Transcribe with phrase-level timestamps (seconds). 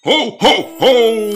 [0.00, 1.28] Ho, ho, ho!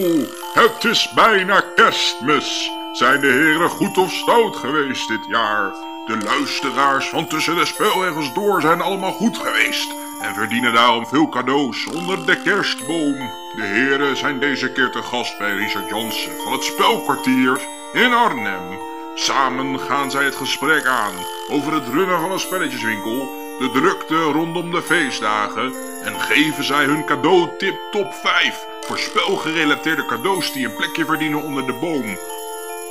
[0.53, 2.71] Het is bijna kerstmis.
[2.93, 5.73] Zijn de heren goed of stout geweest dit jaar?
[6.07, 9.91] De luisteraars van Tussen de Spelregels Door zijn allemaal goed geweest
[10.21, 13.17] en verdienen daarom veel cadeaus onder de kerstboom.
[13.57, 17.61] De heren zijn deze keer te gast bij Richard Jansen van het Spelkwartier
[17.93, 18.79] in Arnhem.
[19.15, 21.15] Samen gaan zij het gesprek aan
[21.51, 23.19] over het runnen van een spelletjeswinkel,
[23.59, 30.53] de drukte rondom de feestdagen en geven zij hun cadeautip top 5 voor spelgerelateerde cadeaus
[30.53, 32.19] die een plekje verdienen onder de boom.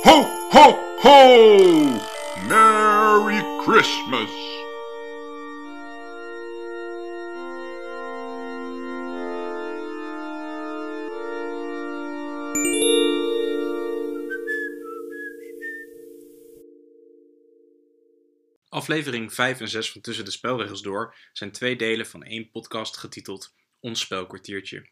[0.02, 1.66] Ho, ho, ho!
[2.48, 4.51] Merry Christmas!
[18.82, 22.96] Aflevering 5 en 6 van Tussen de Spelregels Door zijn twee delen van één podcast
[22.96, 24.88] getiteld Ons Spelkwartiertje.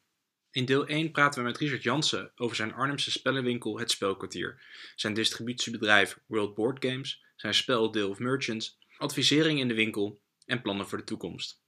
[0.51, 4.63] In deel 1 praten we met Richard Jansen over zijn Arnhemse spellenwinkel Het Spelkwartier,
[4.97, 10.63] zijn distributiebedrijf World Board Games, zijn spel Deel of Merchants, advisering in de winkel en
[10.63, 11.63] plannen voor de toekomst.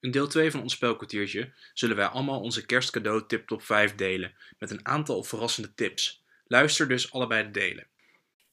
[0.00, 4.36] In deel 2 van ons spelkwartiertje zullen wij allemaal onze kerstcadeau tip top 5 delen
[4.58, 6.24] met een aantal verrassende tips.
[6.46, 7.86] Luister dus allebei de delen.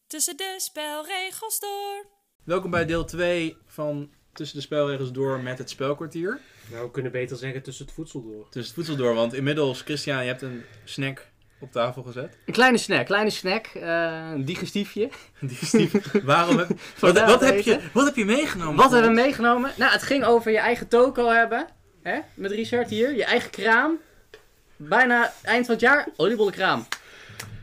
[0.08, 2.22] Tussen de spelregels door.
[2.44, 6.40] Welkom bij deel 2 van Tussen de Spelregels Door met het Spelkwartier.
[6.72, 8.44] Nou, we kunnen beter zeggen tussen het voedsel door.
[8.50, 11.28] Tussen het voedsel door, want inmiddels, Christian, je hebt een snack
[11.60, 12.38] op tafel gezet.
[12.46, 15.10] Een kleine snack, kleine snack, eh, een digestiefje.
[15.40, 16.12] Digestief.
[16.24, 16.68] Waarom heb,
[17.00, 18.76] wat, heb je, wat heb je meegenomen?
[18.76, 19.72] Wat hebben we meegenomen?
[19.78, 21.68] Nou, het ging over je eigen toko hebben.
[22.02, 22.20] Hè?
[22.34, 23.16] Met Richard hier.
[23.16, 23.98] Je eigen kraam.
[24.76, 26.86] Bijna eind van het jaar, oliebollenkraam.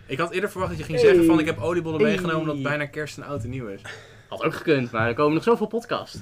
[0.06, 1.06] Ik had eerder verwacht dat je ging Hey.
[1.08, 2.08] zeggen van ik heb oliebollen Hey.
[2.08, 3.80] meegenomen omdat bijna kerst en oud en nieuw is.
[4.30, 6.18] Had ook gekund, maar er komen nog zoveel podcasts.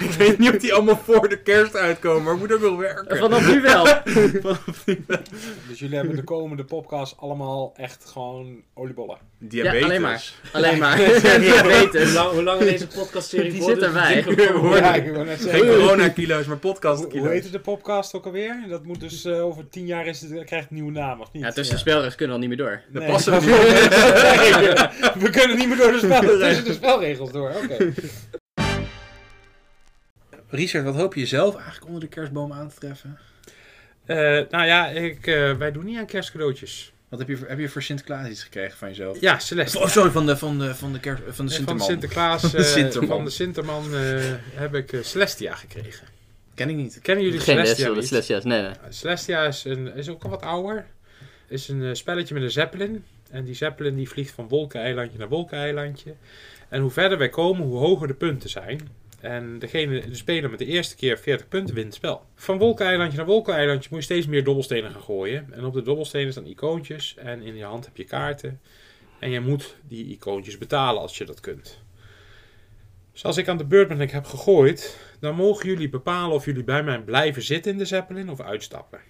[0.00, 2.76] Ik weet niet of die allemaal voor de kerst uitkomen, maar ik moet ook wel
[2.76, 3.16] werken.
[3.18, 3.84] Vanaf nu wel.
[5.68, 9.18] Dus jullie hebben de komende podcast allemaal echt gewoon oliebollen.
[9.38, 9.78] Diabetes.
[9.80, 10.32] Ja, alleen maar.
[10.52, 10.96] Alleen maar.
[11.06, 12.12] Hoe Diabetes.
[12.14, 14.24] lang, hoe lang deze podcastserie Die voor zit de- erbij.
[14.80, 17.24] Ja, ik wou net Geen coronakilo's, maar podcast Hoe, kilo's.
[17.26, 18.64] hoe heet de podcast ook alweer?
[18.68, 21.32] Dat moet dus eh, over tien jaar is het, krijgt het een nieuwe naam, of
[21.32, 21.42] niet?
[21.42, 22.82] Ja, tussen de spelregels kunnen we al niet meer door.
[23.00, 23.10] Nee.
[23.10, 25.22] passen we niet.
[25.22, 27.50] we kunnen niet meer door de, spel, tussen de spelregels door.
[27.64, 27.92] Oké.
[30.54, 33.18] Richard, wat hoop je zelf eigenlijk onder de kerstboom aan te treffen?
[34.04, 34.16] Eh,
[34.50, 36.92] nou ja, ik, eh, wij doen niet aan kerstcadeautjes.
[37.08, 39.20] Wat heb je, voor- heb je voor Sinterklaas iets gekregen van jezelf?
[39.20, 39.78] Ja, Celeste.
[39.78, 41.86] Oh, sorry, van de, van de, van de, kerst, van de van Sinterman.
[41.86, 43.08] Sinterklaas, Van de eh, Sinterman.
[43.16, 44.20] van de Sinterman eh,
[44.54, 46.06] heb ik Celestia gekregen.
[46.54, 46.98] Ken ik niet.
[47.02, 48.06] Kennen jullie Geen les, Celestia de niet?
[48.08, 48.44] Celestia's.
[48.44, 48.70] Nee, nee.
[48.88, 50.86] Celestia is, een, is ook al wat ouder.
[51.48, 53.04] Is een eh, spelletje met een zeppelin.
[53.30, 56.14] En die zeppelin die vliegt van wolkeneilandje naar wolkeneilandje.
[56.68, 58.80] En hoe verder wij komen, hoe hoger de punten zijn.
[59.24, 62.24] En degene, de speler met de eerste keer 40 punten wint het spel.
[62.34, 65.52] Van wolkeneilandje naar wolkeneilandje moet je steeds meer dobbelstenen gaan gooien.
[65.52, 67.14] En op de dobbelstenen staan icoontjes.
[67.16, 68.60] En in je hand heb je kaarten.
[69.18, 71.82] En je moet die icoontjes betalen als je dat kunt.
[73.12, 76.34] Dus als ik aan de beurt ben en ik heb gegooid, dan mogen jullie bepalen
[76.34, 79.00] of jullie bij mij blijven zitten in de zeppelin of uitstappen.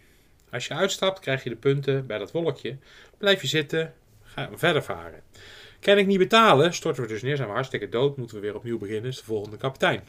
[0.51, 2.77] Als je uitstapt, krijg je de punten bij dat wolkje.
[3.19, 3.95] Blijf je zitten,
[4.35, 5.23] we verder varen.
[5.85, 8.55] Kan ik niet betalen, storten we dus neer, zijn we hartstikke dood, moeten we weer
[8.55, 10.01] opnieuw beginnen, is de volgende kapitein.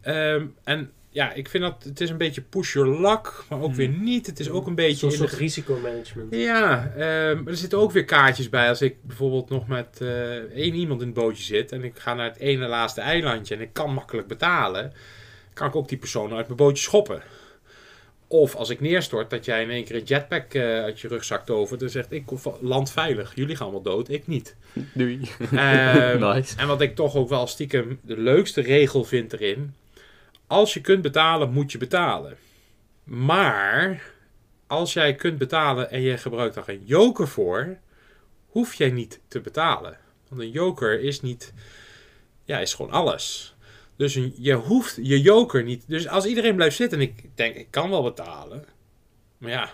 [0.00, 3.74] Ehm, en ja, ik vind dat het is een beetje push your luck, maar ook
[3.74, 4.26] weer niet.
[4.26, 6.34] Het is ook een beetje in soort de risicomanagement.
[6.34, 8.68] ja, ehm, er zitten ook weer kaartjes bij.
[8.68, 12.14] Als ik bijvoorbeeld nog met eh, één iemand in het bootje zit en ik ga
[12.14, 14.92] naar het ene laatste eilandje en ik kan makkelijk betalen,
[15.54, 17.22] kan ik ook die persoon uit mijn bootje schoppen.
[18.32, 21.46] Of als ik neerstort, dat jij in één keer een jetpack eh, uit je rugzak
[21.46, 22.24] tovert en zegt: Ik
[22.60, 24.56] land veilig, jullie gaan wel dood, ik niet.
[24.94, 25.30] Doei.
[25.52, 26.56] Ehm, nice.
[26.56, 29.74] en wat ik toch ook wel stiekem de leukste regel vind erin.
[30.46, 32.36] Als je kunt betalen, moet je betalen.
[33.04, 34.02] Maar
[34.66, 37.78] als jij kunt betalen en je gebruikt daar een joker voor,
[38.46, 39.98] hoef jij niet te betalen.
[40.28, 41.52] Want een joker is niet,
[42.44, 43.54] ja, is gewoon alles.
[44.00, 45.84] Dus een- je hoeft je joker niet.
[45.86, 48.64] Dus als iedereen blijft zitten en ik denk, ik kan wel betalen.
[49.38, 49.70] Maar ja,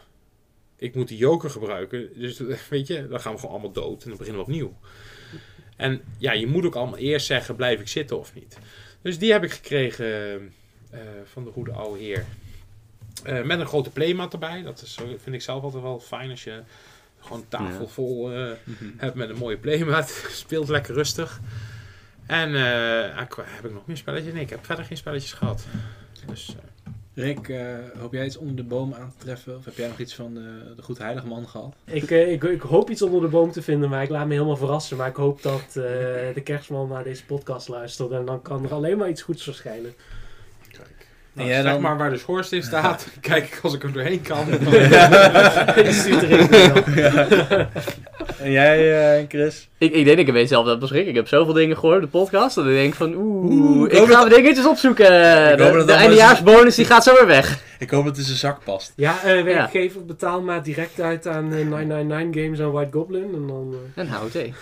[0.77, 2.09] ik moet die joker gebruiken.
[2.15, 2.39] Dus
[2.71, 4.77] weet je, dan gaan we gewoon allemaal dood en dan beginnen we opnieuw.
[5.77, 8.59] En ja, je moet ook allemaal eerst zeggen, blijf ik zitten of niet.
[9.03, 10.07] Dus die heb ik gekregen
[10.91, 12.25] eh, van de goede oude heer.
[13.25, 14.63] Eh, met een grote playmat erbij.
[14.63, 16.63] Dat is, zo- vind ik zelf altijd wel fijn als je
[17.21, 18.51] gewoon tafel vol eh,
[18.97, 20.09] hebt met een mooie playmat.
[20.31, 21.41] Speelt lekker rustig.
[22.27, 24.33] En eh, ah, heb ik nog meer spelletjes?
[24.33, 25.67] Nee, ik heb verder geen spelletjes gehad.
[26.27, 27.67] Dus, eh, Rick, eh,
[27.99, 29.57] hoop jij iets onder de boom aan te treffen?
[29.57, 31.75] Of heb jij nog iets van de, de Goed Heilige Man gehad?
[31.85, 34.33] Ik, eh, ik, ik hoop iets onder de boom te vinden, maar ik laat me
[34.33, 34.97] helemaal verrassen.
[34.97, 35.75] Maar ik hoop dat eh,
[36.35, 38.11] de kerstman naar deze podcast luistert.
[38.11, 39.95] En dan kan er alleen maar iets goeds verschijnen.
[41.37, 41.81] Nou, jij zeg dan?
[41.81, 43.07] maar waar de schoorsteen staat.
[43.21, 44.47] Kijk ik als ik er doorheen kan.
[48.39, 49.69] En jij, eh, Chris?
[49.79, 51.07] Ik, ik denk dat ik weet zelf dat beschik.
[51.07, 52.55] Ik heb zoveel dingen gehoord op de podcast.
[52.55, 55.05] Dat ik denk van oeh, Oeh, ik ga dat- wat dingetjes opzoeken.
[55.07, 57.59] De, eindejaarsbonus die gaat zo weer weg.
[57.79, 58.93] Ik hoop dat het in zijn zak past.
[58.97, 63.23] Ja, eh, werkgever betaal maar direct uit aan eh, 999 Games en White Goblin.
[63.35, 64.55] En dan, eh, En hou thee.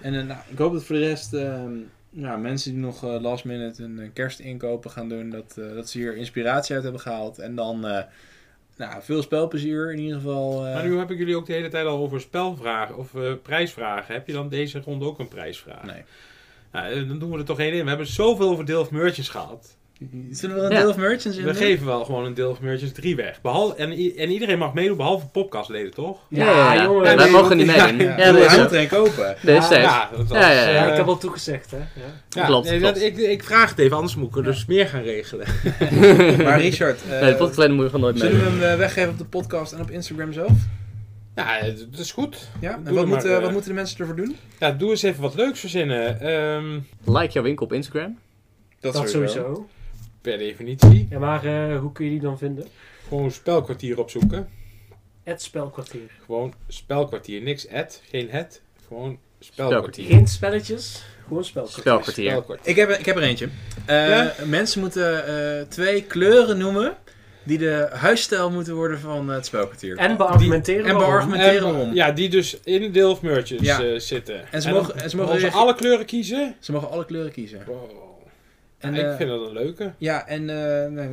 [0.00, 1.70] En eh, nou, ik hoop dat voor de rest ehm,
[2.16, 5.88] nou, mensen die nog eh, last minute een eh, kerstinkopen gaan doen, dat, eh, dat
[5.88, 7.38] ze hier inspiratie uit hebben gehaald.
[7.38, 7.80] En dan
[8.76, 10.60] nou, veel spelplezier in ieder geval.
[10.60, 14.14] Maar nu heb ik jullie ook de hele tijd al over spelvragen of prijsvragen.
[14.14, 15.84] Heb je dan deze ronde ook een prijsvraag?
[15.84, 16.02] Nee.
[16.72, 17.82] Nou, dan doen we er toch één in.
[17.82, 19.76] We hebben zoveel over of Merchants gehad.
[20.30, 20.78] Zullen we een Ja.
[20.80, 23.40] deel of merchants in We geven wel gewoon een Deel of Merchants 3 weg.
[23.42, 26.18] Behalve, en, en iedereen mag meedoen, behalve podcastleden, toch?
[26.28, 27.02] Ja, Ja, ja, jongen.
[27.02, 28.06] wij nee, mogen niet ja, meedoen.
[28.06, 28.18] ja.
[28.18, 29.36] Ja, moet er kopen.
[29.40, 29.52] Ja,
[30.16, 30.84] dat was, Ja, ja, ja.
[30.84, 31.76] eh, ik heb al toegezegd, hè.
[31.76, 31.84] Ja.
[32.28, 32.94] ja, Klopt, nee, klopt.
[32.94, 35.46] dat- ik, ik vraag het even, anders moet ik er dus meer gaan regelen.
[36.44, 38.60] Maar Richard, eh, Nee, de podcastleden moet je gewoon nooit zullen we meedoen.
[38.60, 40.50] hem eh, weggeven op de podcast en op Instagram zelf?
[41.34, 41.60] Ja,
[41.90, 42.48] dat is goed.
[42.60, 42.70] Ja?
[42.72, 44.36] En wat, maar, moeten, eh, wat moeten de mensen ervoor doen?
[44.58, 46.20] Ja, doe eens even wat leuks verzinnen.
[46.20, 46.78] Ehm,
[47.16, 48.18] Like jouw winkel op Instagram.
[48.80, 49.68] Dat sowieso.
[50.24, 51.06] Per definitie.
[51.10, 52.66] Ja, maar eh, hoe kun je die dan vinden?
[53.08, 54.48] Gewoon spelkwartier opzoeken.
[55.22, 56.10] Het spelkwartier.
[56.24, 57.42] Gewoon spelkwartier.
[57.42, 58.62] Niks ad, geen het.
[58.88, 60.04] Gewoon spelkwartier.
[60.06, 61.80] Geen spelletjes, gewoon spelkwartier.
[61.82, 62.30] Spelkwartier.
[62.30, 62.68] Spelkwartier.
[62.70, 63.48] Ik heb, ik heb er eentje.
[63.86, 64.34] Eh, Ja?
[64.46, 66.96] Mensen moeten eh, twee kleuren noemen
[67.42, 69.96] die de huisstijl moeten worden van het spelkwartier.
[69.96, 71.10] En beargumenteren en waarom.
[71.10, 71.94] beargumenteren- En, waarom.
[71.94, 73.82] Ja, die dus in Deel of Merchants Ja.
[73.84, 74.52] eh, zitten.
[74.52, 76.54] En ze mogen- en ze mogen alle kleuren kiezen.
[76.60, 77.62] Ze mogen alle kleuren kiezen.
[77.66, 78.12] Wow.
[78.84, 79.92] En, Ja, eh, ik vind dat een leuke.
[79.98, 81.08] Ja, en eh, nee,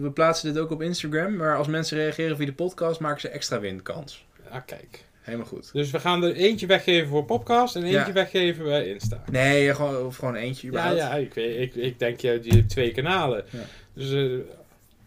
[0.00, 1.36] we plaatsen dit ook op Instagram.
[1.36, 4.26] Maar als mensen reageren via de podcast, maken ze extra winkans.
[4.50, 5.04] Ah, kijk.
[5.20, 5.70] Helemaal goed.
[5.72, 8.12] Dus we gaan er eentje weggeven voor podcast en eentje Ja.
[8.12, 9.22] weggeven bij Insta.
[9.30, 10.98] Nee, gewoon, of gewoon eentje Ja, überhaupt.
[10.98, 13.44] ja, ik, weet, ik, ik denk je, die hebt twee kanalen.
[13.50, 13.58] Ja.
[13.94, 14.38] Dus eh,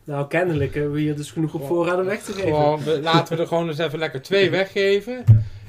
[0.04, 2.48] Nou, kennelijk hebben we hier dus genoeg op voorraad om weg te geven.
[2.50, 5.24] gewoon, we- laten we er gewoon eens even lekker twee weggeven.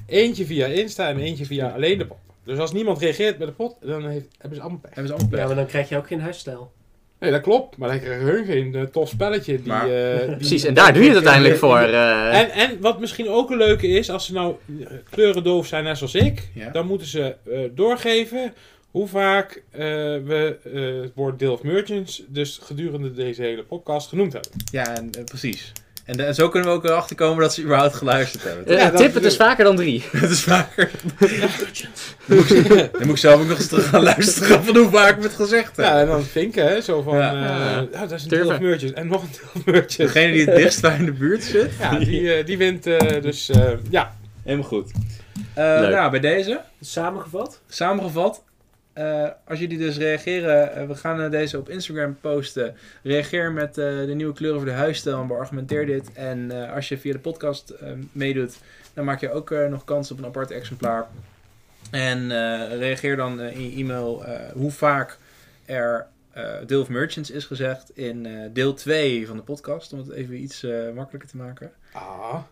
[0.06, 2.16] Eentje via Insta en eentje via alleen de pot.
[2.50, 4.94] Dus als niemand reageert met de pot, dan heeft, hebben ze allemaal pech.
[4.94, 5.46] Hebben ze allemaal Ja, pech.
[5.46, 6.72] maar dan krijg je ook geen huisstijl.
[7.18, 7.76] Nee, dat klopt.
[7.76, 9.56] Maar dan krijgen hun geen eh, tof spelletje.
[9.56, 11.78] Die, Maar- eh, die- Precies, en daar doe je het uiteindelijk voor.
[11.78, 12.40] eh.
[12.40, 14.54] En, en wat misschien ook een leuke is, als ze nou
[15.10, 16.70] kleurendoof zijn net zoals ik, Ja.
[16.70, 18.54] dan moeten ze eh, doorgeven
[18.90, 19.80] hoe vaak eh,
[20.24, 24.50] we eh, het woord Deel of Merchants dus gedurende deze hele podcast genoemd hebben.
[24.72, 25.72] Ja, en, precies.
[26.10, 28.76] En, de- en zo kunnen we ook erachter komen dat ze überhaupt geluisterd hebben.
[28.76, 29.40] Ja, tip, het is ik.
[29.40, 30.04] vaker dan drie.
[30.20, 30.90] Dat is vaker.
[31.18, 31.28] Dan
[32.38, 35.16] moet, ik, dan moet ik zelf ook nog eens terug gaan luisteren van hoe vaak
[35.16, 35.94] we het gezegd hebben.
[35.94, 37.32] Ja, en dan vinken, hè, zo van, Ja.
[37.32, 37.86] ja.
[37.92, 38.00] Ja.
[38.00, 38.28] dat is een.
[38.28, 39.28] Deel of en nog een
[39.64, 39.86] Deel of.
[39.86, 41.70] Degene die het dichtst bij in de buurt zit.
[41.80, 44.16] Ja, die, eh, die wint eh, dus, eh, ja.
[44.44, 44.90] Helemaal goed.
[45.54, 47.60] Eh, nou, bij deze, Samengevat?
[47.68, 48.42] samengevat.
[48.92, 52.76] Eh, als jullie dus reageren, eh, we gaan eh, deze op Instagram posten.
[53.02, 56.12] Reageer met de nieuwe kleuren voor de huisstijl en beargumenteer dit.
[56.12, 57.74] En als je via de podcast
[58.12, 58.58] meedoet,
[58.94, 61.06] dan maak je ook nog kans op een apart exemplaar.
[61.90, 62.28] En
[62.78, 65.18] reageer dan in je e-mail hoe vaak
[65.64, 66.06] er
[66.66, 69.92] deel of merchants is gezegd in deel 2 van de podcast.
[69.92, 71.72] Om het even iets makkelijker te maken.
[71.92, 72.42] Ah.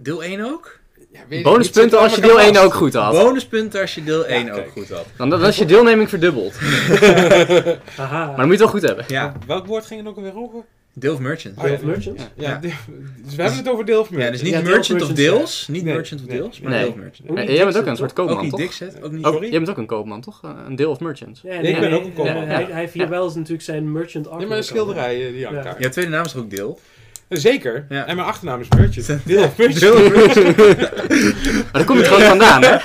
[0.00, 0.80] Deel 1 ook?
[1.28, 3.12] Ja, Bonuspunten als je deel aan 1 elkaar ook goed had.
[3.12, 4.70] Bonuspunten als je deel 1 ook kijk.
[4.70, 5.06] goed had.
[5.16, 6.54] Dan, dan is je deelneming verdubbeld.
[7.96, 8.26] Haha.
[8.26, 9.04] Maar dan moet je het wel goed hebben.
[9.08, 9.32] Ja.
[9.46, 10.60] Welk woord ging het ook alweer over?
[10.94, 11.58] deel of merchant.
[11.58, 11.72] Oh, ja.
[11.74, 12.22] Of Merchants?
[12.34, 12.58] Ja, Ja.
[13.24, 14.40] dus we hebben het over Deel of Ja, Merchants.
[14.40, 15.68] dus niet Ja, deel of merchant of deels.
[15.70, 16.80] Niet Nee, merchant of nee, deels, maar nee.
[16.80, 17.38] deel of merchant.
[17.38, 18.18] Eh, jij bent ook een soort toch?
[18.18, 18.60] Ook koopman, niet toch?
[18.60, 19.24] Dixit, ook niet...
[19.24, 19.48] Ook, Sorry?
[19.50, 20.40] jij bent ook een koopman, toch?
[20.44, 21.40] Eh, Een deel of merchants.
[21.42, 22.46] Ja, Ik ben ook een ja, koopman.
[22.46, 25.58] hij, hij heeft hier wel eens natuurlijk zijn merchant Ja, maar de schilderijen die hangt
[25.58, 25.64] Ja.
[25.70, 25.80] daar.
[25.80, 26.78] Jouw tweede naam is ook deel?
[27.32, 27.84] Zeker.
[27.88, 28.06] Ja.
[28.06, 29.26] En mijn achternaam is Merchant.
[29.26, 29.56] Deel of.
[29.56, 29.72] Maar
[31.72, 32.76] daar kom je het gewoon vandaan, hè?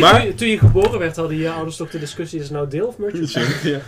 [0.00, 2.68] Maar- Toen, toen je geboren werd, hadden je ouders toch de discussie, is het nou
[2.68, 3.32] deel of merchant?
[3.62, 3.78] Ja.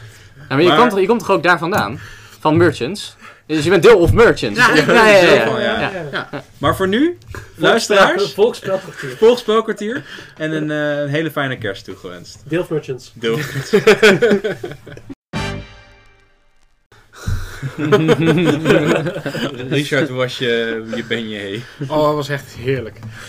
[0.49, 2.01] Ja, maar je, Maar- Komt, toch- je komt toch ook daar vandaan?
[2.41, 3.17] Van merchants?
[3.47, 4.59] Dus je bent deel of merchants?
[4.67, 5.35] Ja, ja, ja.
[5.35, 5.47] ja.
[5.47, 5.91] van, ja.
[6.13, 6.29] Ja.
[6.59, 7.19] Maar voor nu,
[7.55, 8.33] luisteraars,
[9.19, 10.05] Volksspelkwartier.
[10.37, 12.43] en een, eh, een hele fijne kerst toegewenst.
[12.45, 13.13] Deel of merchants.
[13.15, 13.39] Deel.
[19.69, 21.63] Richard, hoe was je, je ben je heen?
[21.89, 22.99] Oh, dat was echt heerlijk.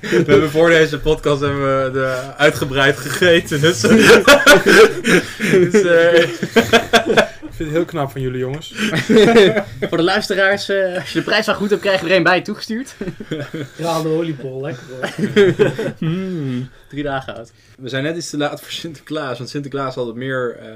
[0.00, 3.60] We hebben voor deze podcast hebben we de uitgebreid gegeten.
[3.60, 3.80] Dus,
[5.70, 6.28] dus eh,
[7.60, 8.72] vind het heel knap van jullie jongens.
[9.88, 12.22] Voor de luisteraars, eh, als je de prijs wel goed hebt, krijg je er een
[12.22, 12.94] bij toegestuurd.
[13.76, 15.08] Ja, de oliebol, lekker hoor.
[15.98, 17.52] Hmm, drie dagen oud.
[17.78, 19.38] we zijn net iets te laat voor Sinterklaas.
[19.38, 20.68] Want Sinterklaas had meer eh,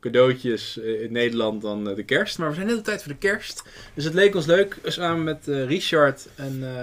[0.00, 2.38] cadeautjes eh, in Nederland dan eh, de kerst.
[2.38, 3.62] Maar we zijn net op tijd voor de kerst.
[3.94, 6.82] Dus het leek ons leuk samen met eh, Richard en eh,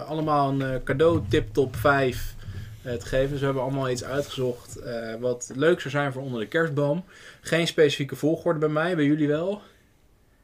[0.00, 2.34] eh, allemaal een eh, cadeau tip top 5
[2.82, 3.30] eh, te geven.
[3.30, 7.04] Dus we hebben allemaal iets uitgezocht eh, wat leuk zou zijn voor onder de kerstboom.
[7.40, 9.62] Geen specifieke volgorde bij mij, bij jullie wel.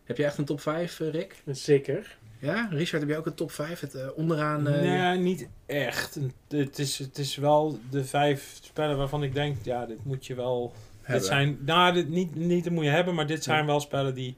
[0.04, 1.42] Heb je echt een top 5, eh, Rick?
[1.46, 2.18] Zeker.
[2.38, 2.68] Ja?
[2.70, 3.80] Richard, heb jij ook een top 5?
[3.80, 4.66] Het eh, onderaan...
[4.68, 6.18] eh, Nee, niet echt.
[6.48, 10.34] Het is, het is wel de vijf spellen waarvan ik denk, ja, dit moet je
[10.34, 10.72] wel...
[11.02, 11.18] hebben.
[11.18, 14.14] Dit zijn, nou, dit, niet, niet dat moet je hebben, maar dit zijn wel spellen
[14.14, 14.36] die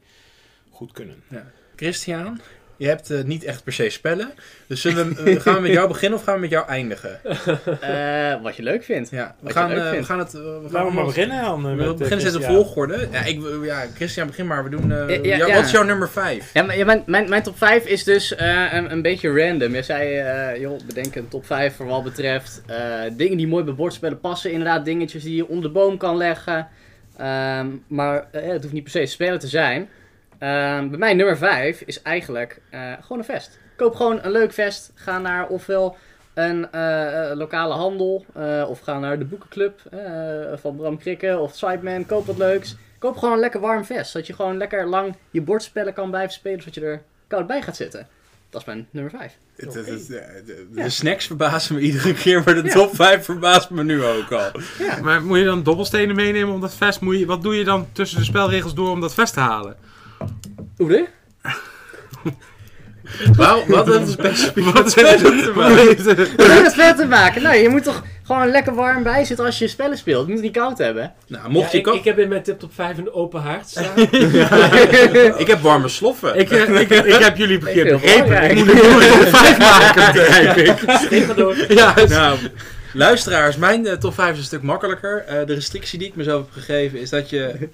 [0.69, 1.23] goed kunnen.
[1.75, 2.39] Christian,
[2.79, 4.31] je hebt eh, niet echt per se spellen.
[4.67, 7.19] Dus zullen we, gaan we met jou beginnen of gaan we met jou eindigen?
[7.81, 9.09] Eh, wat je leuk vindt.
[9.09, 10.31] Ja, we Wat gaan, leuk eh, we gaan het...
[10.31, 11.61] we gaan Laten we maar allemaal- beginnen dan.
[11.63, 13.07] We met, beginnen steeds de volgorde.
[13.11, 14.63] Ja, ik, wil- ja, Christian, begin maar.
[14.63, 14.91] We doen...
[14.91, 15.55] eh, Ja, ja.
[15.55, 16.53] Wat is jouw nummer 5?
[16.53, 19.75] Ja, maar, ja, mijn, mijn, mijn top 5 is dus eh, een, een beetje random.
[19.75, 22.77] Je zei, eh, joh, bedenk een top 5 voor wat betreft eh,
[23.13, 24.51] dingen die mooi bij bordspellen passen.
[24.51, 26.67] Inderdaad, dingetjes die je onder de boom kan leggen.
[27.17, 29.89] Ehm, maar het hoeft niet per se spelen te zijn.
[30.39, 33.59] Ehm, bij mij nummer 5 is eigenlijk eh, gewoon een vest.
[33.75, 34.91] Koop gewoon een leuk vest.
[34.95, 35.97] Ga naar ofwel
[36.33, 39.79] een eh, eh, lokale handel eh, of ga naar de boekenclub
[40.61, 42.05] van Bram Krikke of Sideman.
[42.05, 42.75] Koop wat leuks.
[42.99, 44.11] Koop gewoon een lekker warm vest.
[44.11, 46.59] Zodat je gewoon lekker lang je bordspellen kan blijven spelen.
[46.59, 48.07] Zodat je er koud bij gaat zitten.
[48.49, 49.37] Dat is mijn nummer 5.
[49.55, 50.89] Het- het- het- de, de- Ja.
[50.89, 52.73] snacks verbazen me iedere keer, maar de Ja.
[52.73, 54.51] top 5 verbaast me nu ook al.
[55.01, 57.01] Maar moet je dan dobbelstenen meenemen om dat vest?
[57.01, 59.75] Moet je, wat doe je dan tussen de spelregels door om dat vest te halen?
[60.79, 61.07] Hoe?
[63.35, 64.63] Wauw, wat een specifiek.
[64.73, 65.53] Wat Wat zijn is het?
[65.55, 67.41] Wat heeft het te maken?
[67.41, 70.21] Nou, je moet toch gewoon lekker warm bij zitten als je spellen speelt.
[70.21, 71.13] Je moet het niet koud hebben.
[71.27, 73.69] Nou, mocht Ja, je ik, ik heb in mijn tip top 5 een open haard
[73.69, 73.97] staan.
[75.43, 76.35] ik heb warme sloffen.
[76.39, 77.99] Ik, eh, ik, ik heb jullie begrepen.
[77.99, 78.51] belangrijk.
[78.51, 78.79] Ik moet een
[79.19, 81.27] top 5 maken, begrijp ik.
[81.27, 81.55] Maar door.
[81.67, 82.37] Ja, Nou,
[82.93, 85.23] luisteraars, mijn eh, top 5 is een stuk makkelijker.
[85.23, 87.69] Eh, de restrictie die ik mezelf heb gegeven is dat je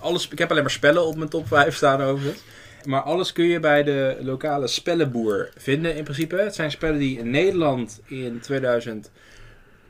[0.00, 0.28] alles.
[0.28, 2.42] Ik heb alleen maar spellen op mijn top 5 staan overigens.
[2.84, 6.36] Maar alles kun je bij de lokale spellenboer vinden in principe.
[6.36, 9.10] Het zijn spellen die in Nederland in 2000,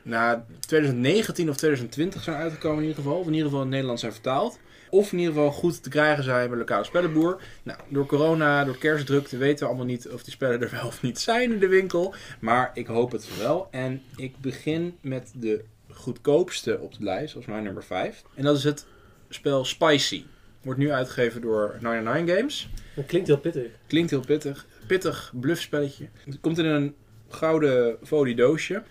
[0.02, 3.18] nou, 2019 of 2020 zijn uitgekomen in ieder geval.
[3.18, 4.58] Of in ieder geval in het Nederlands zijn vertaald.
[4.90, 7.42] Of in ieder geval goed te krijgen zijn bij de lokale spellenboer.
[7.62, 11.02] Nou, door corona, door kerstdrukte weten we allemaal niet of die spellen er wel of
[11.02, 12.14] niet zijn in de winkel.
[12.40, 13.68] Maar ik hoop het wel.
[13.70, 18.22] En ik begin met de goedkoopste op de lijst, als mijn nummer 5.
[18.34, 18.86] En dat is het
[19.28, 20.24] spel Spicy.
[20.62, 22.70] Wordt nu uitgegeven door 99 Games.
[22.96, 23.70] Dat klinkt heel pittig.
[23.86, 24.66] Klinkt heel pittig.
[24.86, 26.08] Pittig bluffspelletje.
[26.24, 26.94] Het komt in een
[27.28, 28.82] gouden folie doosje.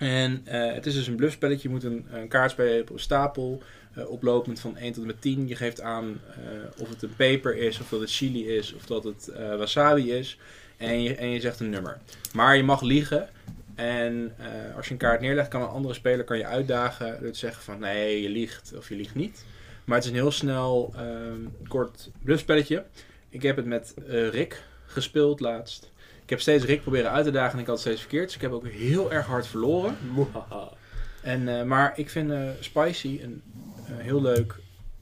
[0.00, 1.68] En eh, het is dus een bluffspelletje.
[1.68, 3.62] Je moet een, een kaart spelen op een stapel.
[3.94, 5.48] eh, oplopend van 1 tot en met 10.
[5.48, 8.86] Je geeft aan eh, of het een peper is, of dat het chili is, of
[8.86, 10.38] dat het wasabi is.
[10.76, 11.98] En je, en je zegt een nummer.
[12.34, 13.28] Maar je mag liegen.
[13.74, 14.34] En
[14.76, 17.78] als je een kaart neerlegt, kan een andere speler kan je uitdagen door zeggen van
[17.78, 19.44] nee, je liegt of je liegt niet.
[19.84, 22.84] Maar het is een heel snel, ehm, kort bluffspelletje.
[23.28, 25.89] Ik heb het met Rick gespeeld laatst.
[26.30, 28.24] Ik heb steeds Rick proberen uit te dagen en ik had steeds verkeerd.
[28.24, 29.96] Dus ik heb ook heel erg hard verloren.
[31.22, 33.42] En, eh, maar ik vind eh, Spicy een
[33.86, 34.54] eh, heel leuk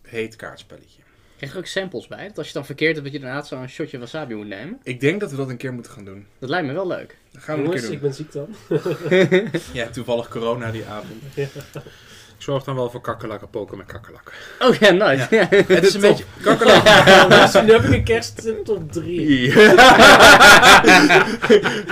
[0.02, 1.02] heet kaartspelletje.
[1.37, 2.26] Krijg je er ook samples bij?
[2.26, 4.78] Dat als je dan verkeerd hebt, dat je daarna zo'n shotje wasabi moet nemen.
[4.82, 6.26] Ik denk dat we dat een keer moeten gaan doen.
[6.38, 7.16] Dat lijkt me wel leuk.
[7.32, 8.00] Dat gaan we een keer ik doen.
[8.00, 8.54] ben ziek dan.
[9.80, 11.23] Ja, toevallig corona die avond.
[12.38, 14.33] Ik zorg dan wel voor kakkerlakken poken met kakkerlakken.
[14.61, 15.26] Oh ja, nice.
[15.30, 15.47] Ja.
[15.75, 16.85] Het is een beetje kakkerlak.
[17.28, 19.49] Dus nu heb ik een kerst top 3.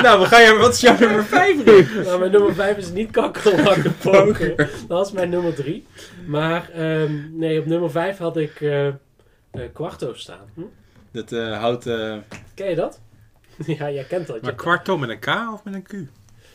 [0.02, 2.04] nou, we gaan je, wat is jouw nummer 5, Rick?
[2.04, 4.70] Nou, mijn nummer 5 is niet kakkerlakken poker.
[4.88, 5.86] Dat is mijn nummer 3.
[6.26, 8.86] Maar ehm, nee, op nummer 5 had ik eh
[9.56, 10.48] eh, Quarto staan.
[10.54, 10.60] Hm?
[11.12, 11.86] Dat eh, houdt...
[11.86, 12.16] eh,
[12.54, 13.00] Ken je dat?
[13.78, 14.42] ja, jij kent dat.
[14.42, 14.56] Maar ja.
[14.56, 15.92] kwarto met een K of met een Q?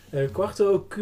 [0.10, 0.98] Eh, Quarto, Q,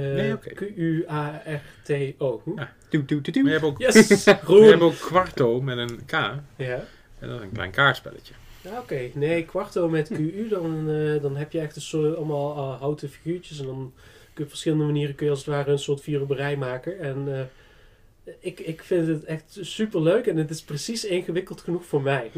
[0.00, 0.48] Nee, oké.
[0.54, 2.42] Q-U-A-R-T-O.
[2.88, 3.48] Doe, doe, doe, Maar je doe.
[3.50, 4.28] hebt ook, Yes!
[4.82, 6.12] ook kwarto met een K.
[6.12, 6.84] En Ja.
[7.20, 8.34] dat is een klein kaartspelletje.
[8.60, 9.10] Ja, oké.
[9.14, 13.08] Nee, Quarto met QU, dan, eh, dan heb je echt een soort allemaal eh, houten
[13.08, 13.58] figuurtjes.
[13.60, 16.56] En dan kun je op verschillende manieren kun je als het ware een soort vierenberij
[16.56, 16.98] maken.
[17.00, 21.84] En eh, ik, ik vind het echt super leuk en het is precies ingewikkeld genoeg
[21.84, 22.30] voor mij.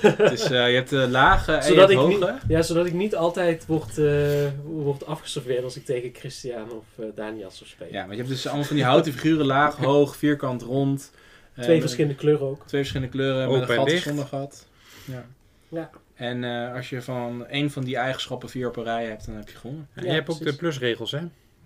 [0.00, 2.08] Het is, eh, je hebt de lage en Zodat ik, hoge.
[2.08, 6.84] niet, ja, zodat ik niet altijd word, eh word afgeserveerd als ik tegen Christian of
[6.98, 7.92] eh Daniel zou spelen.
[7.92, 11.12] Ja, maar je hebt dus allemaal van die houten figuren, laag, hoog, vierkant, rond.
[11.54, 12.66] Eh, Twee met verschillende kleuren ook.
[12.66, 14.02] Twee verschillende kleuren, Open met een en gat dicht.
[14.02, 14.66] zonder gat.
[15.04, 15.26] Ja.
[15.68, 15.90] Ja.
[16.14, 19.34] En eh, als je van één van die eigenschappen vier op een rij hebt, dan
[19.34, 19.88] heb je gewonnen.
[19.94, 21.20] En Ja, je hebt ook de plusregels, hè?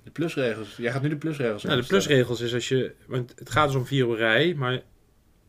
[0.04, 0.76] De plusregels.
[0.76, 2.92] Jij gaat nu de plusregels Nou, de plusregels is als je...
[3.06, 4.80] Want het gaat dus om vier op een rij, maar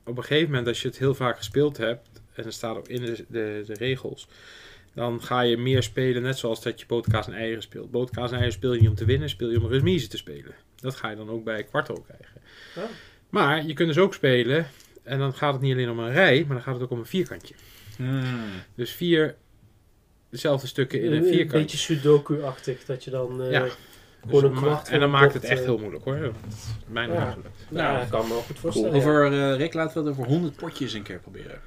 [0.06, 2.88] op een gegeven moment als je het heel vaak gespeeld hebt, en er staat ook
[2.88, 4.28] in de, de, de regels,
[4.94, 7.92] dan ga je meer spelen, net zoals dat je boterkaas en eieren speelt.
[7.92, 10.18] Boterkaas en eieren speel je niet om te winnen, speel je om een remise te
[10.18, 10.54] spelen.
[10.76, 12.42] Dat ga je dan ook bij kwarto krijgen.
[12.78, 12.84] Oh.
[13.30, 14.68] Maar je kunt dus ook spelen,
[15.04, 17.00] en dan gaat het niet alleen om een rij, maar dan gaat het ook om
[17.00, 17.54] een vierkantje.
[17.96, 18.50] Hmm.
[18.76, 19.36] Dus vier
[20.30, 21.60] dezelfde stukken in een Een vierkantje.
[21.60, 23.42] beetje Sudoku-achtig, dat je dan...
[23.44, 23.68] eh, Ja.
[24.28, 26.20] Gewoon een kwart en dan maakt het echt eh, heel moeilijk hoor.
[26.20, 27.32] Dat is Ja.
[27.32, 27.50] gelukt.
[27.70, 28.94] Nou, ik kan me wel goed voorstellen.
[28.94, 31.62] Over eh, Rick laten we het over 100 potjes een keer proberen.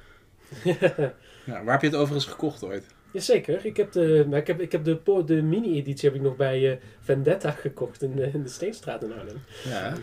[1.45, 2.83] Ja, waar heb je het overigens gekocht ooit?
[3.11, 6.35] Jazeker, ik heb de, maar ik heb, ik heb de, de mini-editie heb ik nog
[6.35, 9.43] bij eh, Vendetta gekocht in de, in de Steenstraat in Arnhem.
[9.63, 9.93] Ja,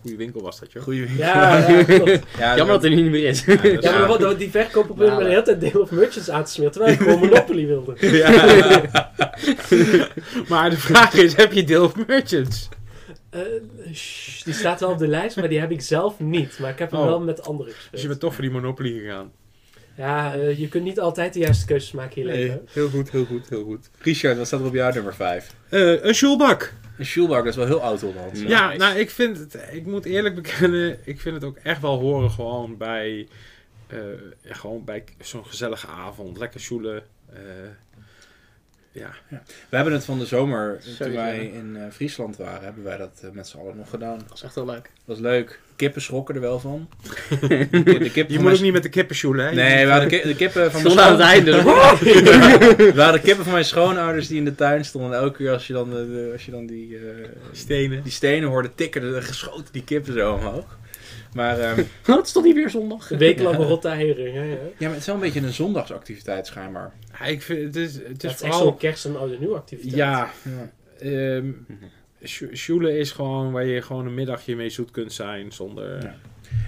[0.00, 0.82] Goeie winkel was dat joh.
[0.82, 2.20] goeie Ja, ja, klopt.
[2.38, 3.44] Ja, Jammer dat er niet meer is.
[3.44, 5.90] Ja, dat is- ja maar dan- die verkoper probeerde me de hele tijd deel of
[5.90, 7.92] merchants aan te smeren, terwijl ik gewoon Monopoly wilde.
[10.48, 12.68] Maar de vraag is, heb je deel of merchants?
[13.30, 13.40] Eh,
[13.94, 16.58] shh, die staat wel op de lijst, maar die heb ik zelf niet.
[16.58, 17.06] Maar ik heb hem Oh.
[17.06, 17.92] wel met anderen gespeeld.
[17.92, 19.32] Dus je bent toch voor die Monopoly gegaan.
[19.96, 22.62] Ja, eh, je kunt niet altijd de juiste keuzes maken in je Nee, leven.
[22.72, 23.90] heel goed, heel goed, heel goed.
[23.98, 25.54] Richard, wat staat er op jouw nummer 5?
[25.68, 26.72] Eh, een Schulbak.
[26.98, 28.40] Een Schulbak, dat is wel heel oud Hollands.
[28.42, 28.78] Ja, Nice.
[28.78, 32.30] nou, ik vind het, ik moet eerlijk bekennen, ik vind het ook echt wel horen
[32.30, 33.28] gewoon bij,
[33.86, 33.98] eh,
[34.40, 36.38] ja, gewoon bij zo'n gezellige avond.
[36.38, 37.02] Lekker sjoelen.
[38.92, 39.10] Ja.
[39.68, 43.20] We hebben het van de zomer, toen wij in eh, Friesland waren, hebben wij dat
[43.24, 44.18] eh, met z'n allen nog gedaan.
[44.28, 44.82] Dat is echt heel leuk.
[44.82, 45.60] Dat was leuk.
[45.76, 46.88] Kippen schrokken er wel van.
[47.40, 49.54] De kippen Je van moet mijn- ook niet met de kippen sjoelen, hè?
[49.54, 51.52] Nee, we hadden ki- de kippen van mijn Tot aan het einde.
[51.60, 55.12] schoon- We hadden kippen van mijn schoonouders die in de tuin stonden.
[55.12, 57.02] En elke keer als je dan, de- de- als je dan die, eh,
[57.52, 58.02] Stenen.
[58.02, 60.78] die stenen hoorde tikken, dan geschoten die kippen zo omhoog.
[61.34, 63.08] Maar, ehm, Het is toch niet weer zondag?
[63.08, 64.32] Week lang rotte eieren.
[64.32, 64.48] Ja, ja.
[64.50, 66.92] ja, maar het is wel een beetje een zondagsactiviteit schijnbaar.
[67.20, 68.58] Ja, ik vind, het is, het Het is is echt vooral...
[68.60, 69.94] zo'n kerst- en oude nieuw activiteit.
[69.94, 70.30] Ja,
[70.98, 71.50] ehm
[72.24, 76.02] sjo- sjoelen is gewoon waar je gewoon een middagje mee zoet kunt zijn zonder...
[76.02, 76.14] Ja.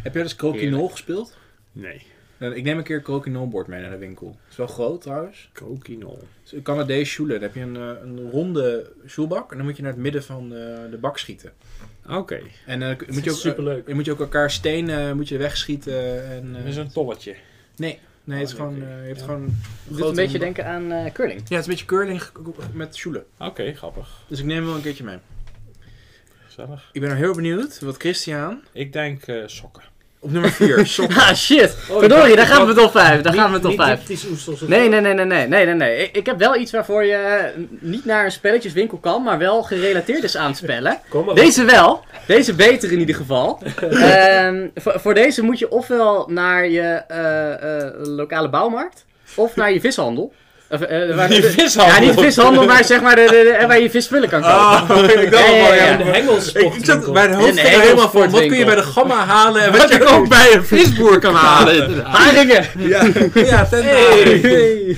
[0.03, 1.37] Heb jij dus Crokinol gespeeld?
[1.73, 2.03] Nee.
[2.39, 4.37] Eh, Ik neem een keer Crokinol bord mee naar de winkel.
[4.51, 5.51] is wel groot trouwens.
[5.53, 6.19] Krokinol.
[6.43, 7.35] Dus een Canadees sjoelen.
[7.41, 9.51] Dan heb je een, eh, een ronde sjoelbak.
[9.51, 10.59] En dan moet je naar het midden van eh,
[10.91, 11.53] de bak schieten.
[12.09, 12.41] Oké.
[12.67, 13.89] En dan Het moet je ook, superleuk.
[13.89, 16.31] je moet je ook elkaar stenen moet je wegschieten.
[16.31, 17.35] En, eh, Dat is een tolletje.
[17.77, 19.25] Nee, nee het is Oh, gewoon, eh, je hebt Ja.
[19.25, 19.45] gewoon...
[19.89, 21.39] Het doet een beetje denken aan eh, curling.
[21.39, 22.23] Ja, het is een beetje curling
[22.73, 23.25] met sjoelen.
[23.39, 24.23] Oké, grappig.
[24.27, 25.19] Dus ik neem hem wel een keertje mee.
[26.47, 26.89] Gezellig.
[26.93, 29.83] Ik ben er heel benieuwd wat Christian Ik denk eh, sokken.
[30.23, 30.87] Op nummer 4.
[30.87, 31.17] sokken.
[31.17, 31.77] Ah, shit.
[31.91, 33.21] Oh, Verdorie, daar gaan we top 5.
[33.21, 33.99] Daar gaan we top Niet 5.
[33.99, 36.03] diptisch oesters of Nee, nee, nee, nee, nee, nee, nee, nee.
[36.03, 39.63] Ik, ik heb wel iets waarvoor je eh, niet naar een spelletjeswinkel kan, maar wel
[39.63, 40.99] gerelateerd is aan spellen.
[41.09, 41.35] Kom maar.
[41.35, 42.05] Deze wel.
[42.27, 43.59] Deze beter in ieder geval.
[43.91, 49.05] Ehm, voor, voor deze moet je ofwel naar je eh, eh, lokale bouwmarkt,
[49.35, 50.33] of naar je vishandel.
[50.73, 51.95] Of, eh, waar- Je vishandel?
[51.95, 54.97] Ja, niet de vishandel, maar zeg maar de, de, de- waar je visspullen kan kopen.
[54.97, 56.01] Oh, ik dacht Ja, ja, al, ja.
[56.01, 56.77] Een hengelsport.
[56.77, 58.31] Ik zat bij de hoofd helemaal voor.
[58.31, 59.63] Wat kun je bij de gamma halen?
[59.63, 62.01] En Wat je ook bij een visboer kan halen.
[62.05, 62.65] Haringen!
[62.79, 64.39] Ja, ja ten Hey.
[64.43, 64.97] hey.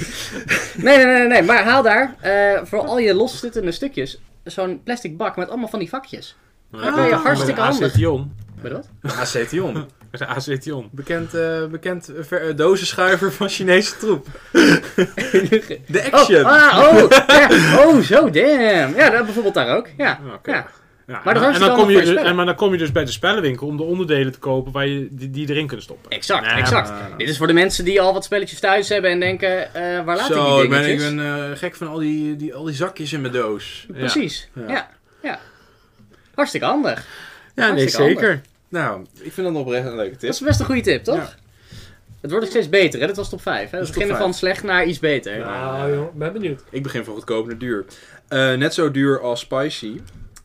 [0.74, 2.32] Nee, nee, nee, nee, maar haal daar eh,
[2.64, 6.36] voor al je loszittende stukjes zo'n plastic bak met allemaal van die vakjes.
[6.70, 7.96] Ben je hartstikke handig.
[7.98, 8.26] Je
[8.62, 8.88] wat?
[9.18, 9.88] Acetion.
[10.92, 14.26] Bekend, eh bekend eh, ver- eh, dozenschuiver van Chinese troep.
[15.86, 16.44] De Oh, action.
[16.44, 17.48] ah, oh, ja,
[17.86, 18.96] oh, zo, damn.
[18.96, 19.88] Ja, dat bijvoorbeeld daar ook.
[19.96, 20.50] Ja, Oké.
[20.50, 20.66] ja.
[21.06, 22.24] Ja, Maar en, dan kom je, spellen.
[22.24, 24.86] en, maar dan kom je dus bij de spellenwinkel om de onderdelen te kopen waar
[24.86, 26.10] je die, die erin kunt stoppen.
[26.10, 26.88] exact, Nee, exact.
[26.90, 30.04] maar- Dit is voor de mensen die al wat spelletjes thuis hebben en denken, eh,
[30.04, 31.14] waar laat ik Zo, die ik ben, ik dingetjes?
[31.14, 33.86] ben eh, gek van al die, die, al die zakjes in mijn doos.
[33.92, 34.62] Precies, Ja.
[34.68, 34.88] ja.
[35.22, 35.38] ja.
[36.34, 37.06] Hartstikke handig.
[37.54, 38.40] Ja, nee, zeker.
[38.74, 40.30] Nou, ik vind dat oprecht een leuke Dat tip.
[40.30, 41.16] is best een goede tip, toch?
[41.16, 41.34] Ja.
[42.20, 43.06] Het wordt ook steeds beter, hè?
[43.06, 43.70] Dit was top 5.
[43.70, 43.80] Hè?
[43.80, 45.38] We beginnen van slecht naar iets beter.
[45.38, 46.62] Nou, joh, ik ben benieuwd.
[46.70, 47.84] Ik begin van goedkoop naar duur.
[48.28, 50.00] Eh, net zo duur als Spicy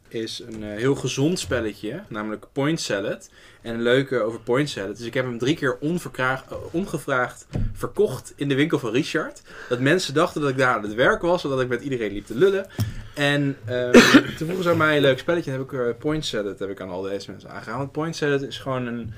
[0.08, 3.30] is een eh, heel gezond spelletje, namelijk Point Salad.
[3.62, 4.98] En een leuke over Point Salad.
[4.98, 9.42] Dus ik heb hem drie keer eh, ongevraagd verkocht in de winkel van Richard.
[9.70, 12.26] Dat mensen dachten dat ik daar aan het werk was, zodat ik met iedereen liep
[12.26, 12.68] te lullen.
[13.16, 13.92] En ehm,
[14.38, 15.52] toen vroegen ze aan mij een leuk spelletje.
[15.52, 17.78] Heb ik eh, Point Salad heb ik aan al deze mensen aangehaald.
[17.78, 19.14] Want Point Salad is gewoon een,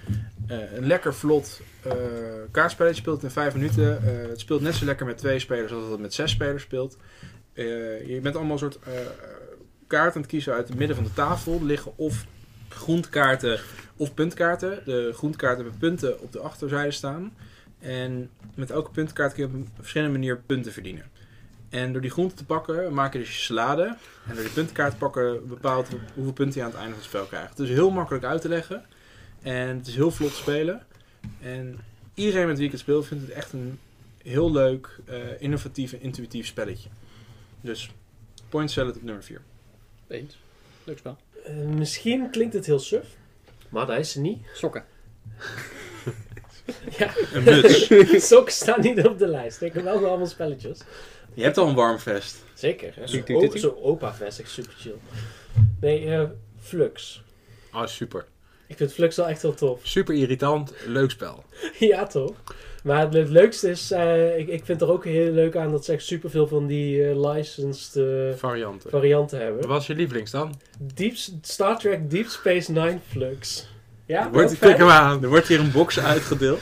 [0.47, 1.91] eh, een lekker vlot eh
[2.51, 3.01] kaartspelletje.
[3.01, 4.03] Speelt in vijf minuten.
[4.29, 6.97] Het speelt net zo lekker met twee spelers als dat het met zes spelers speelt.
[7.53, 8.79] Je bent allemaal een soort
[9.87, 11.53] kaarten aan het kiezen uit het midden van de tafel.
[11.53, 12.25] Er liggen of
[12.69, 13.59] groentkaarten
[14.01, 14.81] of puntkaarten.
[14.85, 17.33] De groentkaarten hebben punten op de achterzijde staan.
[17.79, 21.05] En met elke puntkaart kun je op een verschillende manier punten verdienen.
[21.69, 23.97] En door die groenten te pakken maak je dus je salade.
[24.27, 27.09] En door die puntkaart te pakken bepaalt hoeveel punten je aan het einde van het
[27.09, 27.49] spel krijgt.
[27.49, 28.85] Het is heel makkelijk uit te leggen.
[29.41, 30.85] En het is heel vlot te spelen.
[31.41, 31.79] En
[32.13, 33.79] iedereen met wie ik het speel vindt het echt een
[34.23, 36.89] heel leuk, eh, innovatief en intuïtief spelletje.
[37.61, 37.91] Dus
[38.49, 39.41] Point Salad op nummer 4.
[40.07, 40.37] Eens.
[40.83, 41.17] Leuk spel.
[41.43, 43.07] Eh, misschien klinkt het heel suf,
[43.71, 44.45] maar dat is het niet.
[44.53, 44.85] Sokken.
[46.97, 47.87] Ja, Een muts.
[48.29, 49.61] sokken staan niet op de lijst.
[49.61, 50.79] Ik heb wel nog allemaal spelletjes.
[51.33, 52.43] Je hebt al een warm vest.
[52.53, 52.93] Zeker.
[53.05, 53.57] Zo'n tik, o- tik.
[53.57, 54.95] Zo'n opa-vest, echt super chill.
[55.79, 56.23] Nee, eh,
[56.59, 57.23] Flux.
[57.73, 58.25] Oh, super.
[58.67, 59.79] Ik vind Flux wel echt heel tof.
[59.83, 60.73] Super irritant.
[60.85, 61.43] Leuk spel.
[61.79, 62.33] ja, toch?
[62.81, 65.85] Maar het, het leukste is, eh, ik, ik vind er ook heel leuk aan dat
[65.85, 68.89] ze echt superveel van die eh, licensed eh, Varianten.
[68.89, 69.57] varianten hebben.
[69.61, 70.59] Wat was je lievelings dan?
[70.79, 73.69] Deep, Star Trek Deep Space Nine Flux.
[74.05, 75.23] Ja, Wordt, Kijk hem aan.
[75.23, 76.59] er wordt hier een box uitgedeeld.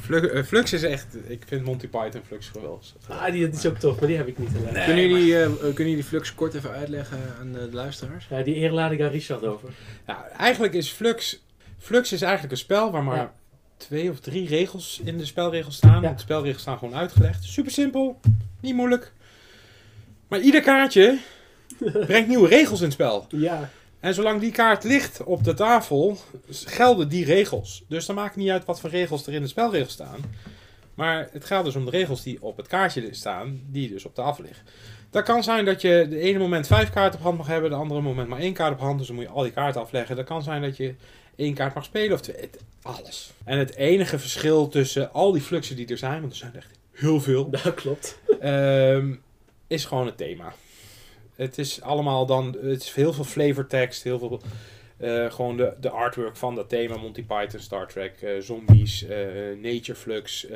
[0.00, 1.06] Flux, Flux is echt...
[1.26, 2.86] Ik vind Monty Python Flux geweldig.
[3.08, 4.84] Ah, die, die is ook tof, maar die heb ik niet alleen.
[4.84, 8.26] kunnen, jullie, eh, kunnen jullie Flux kort even uitleggen aan de luisteraars?
[8.30, 9.68] Ja, die eer laat ik aan Richard over.
[10.06, 11.42] Ja, eigenlijk is Flux...
[11.78, 13.34] Flux is eigenlijk een spel waar maar Ja.
[13.76, 16.02] Twee of drie regels in de spelregels staan.
[16.02, 16.12] Ja.
[16.12, 17.44] De spelregels staan gewoon uitgelegd.
[17.44, 18.20] Super simpel.
[18.60, 19.12] Niet moeilijk.
[20.28, 21.18] Maar ieder kaartje
[22.06, 23.26] brengt nieuwe regels in het spel.
[23.28, 26.18] Ja, En zolang die kaart ligt op de tafel,
[26.50, 27.84] gelden die regels.
[27.88, 30.20] Dus dan maakt het niet uit wat voor regels er in de spelregels staan.
[30.94, 34.14] Maar het gaat dus om de regels die op het kaartje staan, die dus op
[34.14, 34.66] tafel liggen.
[35.10, 37.76] Dat kan zijn dat je de ene moment vijf kaarten op hand mag hebben, de
[37.76, 38.98] andere moment maar één kaart op hand.
[38.98, 40.16] Dus dan moet je al die kaarten afleggen.
[40.16, 40.94] Dat kan zijn dat je
[41.36, 42.50] één kaart mag spelen of twee.
[42.82, 43.32] Alles.
[43.44, 46.70] En het enige verschil tussen al die fluxen die er zijn, want er zijn echt
[46.92, 48.18] heel veel, dat klopt.
[48.40, 49.14] Ehm,
[49.66, 50.52] is gewoon het thema.
[51.34, 54.40] Het is allemaal dan, het is heel veel flavortekst, heel veel,
[54.96, 59.18] eh, gewoon de, de artwork van dat thema, Monty Python, Star Trek, eh, zombies, eh,
[59.62, 60.46] nature flux,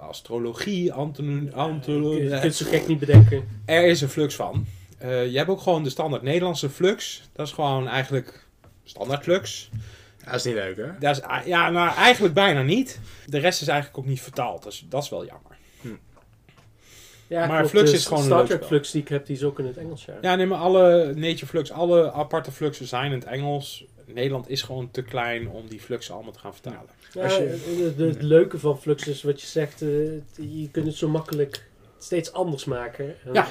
[0.00, 3.48] astrologie, antolo- Je kunt het zo gek niet bedenken.
[3.64, 4.66] er is een flux van.
[5.00, 7.22] Je hebt ook gewoon de standaard Nederlandse flux.
[7.32, 8.46] Dat is gewoon eigenlijk
[8.84, 9.70] standaard flux.
[10.24, 10.98] Dat is niet leuk, hè?
[10.98, 13.00] Dat is, ja, nou eigenlijk bijna niet.
[13.26, 15.50] De rest is eigenlijk ook niet vertaald, dus dat is wel jammer.
[17.26, 17.70] Ja, Maar klopt.
[17.70, 18.68] Flux De is gewoon een Star leuk Trek spel.
[18.68, 20.14] Flux die ik heb, die is ook in het Engels, ja.
[20.20, 23.84] Ja, nee, maar alle nature flux, alle aparte fluxen zijn in het Engels.
[24.06, 26.88] Nederland is gewoon te klein om die fluxen allemaal te gaan vertalen.
[27.12, 29.88] Ja, Als je- het, leuke van Flux is wat je zegt, eh,
[30.36, 31.66] je kunt het zo makkelijk
[31.98, 33.06] steeds anders maken.
[33.24, 33.48] En, Ja.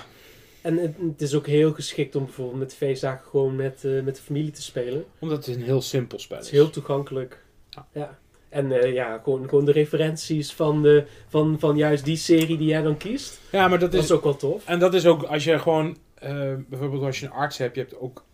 [0.62, 4.16] En het, het is ook heel geschikt om bijvoorbeeld met feestdagen gewoon met, eh, met
[4.16, 5.06] de familie te spelen.
[5.20, 6.52] Omdat het een heel simpel spel Het is.
[6.52, 7.44] is heel toegankelijk.
[7.70, 7.88] Ja.
[7.94, 8.20] Ja.
[8.50, 12.68] En eh, ja, gewoon, gewoon de referenties van, de, van, van juist die serie die
[12.68, 13.40] jij dan kiest.
[13.52, 14.06] Ja, maar dat Dat is...
[14.10, 14.66] is ook wel tof.
[14.68, 15.98] En dat is ook als je gewoon...
[16.16, 18.26] eh, bijvoorbeeld als je een arts hebt, je hebt ook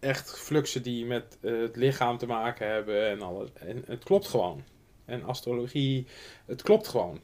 [0.00, 3.48] echt fluxen die met het lichaam te maken hebben en alles.
[3.54, 4.62] En het klopt gewoon.
[5.04, 6.06] En astrologie,
[6.46, 7.20] het klopt gewoon.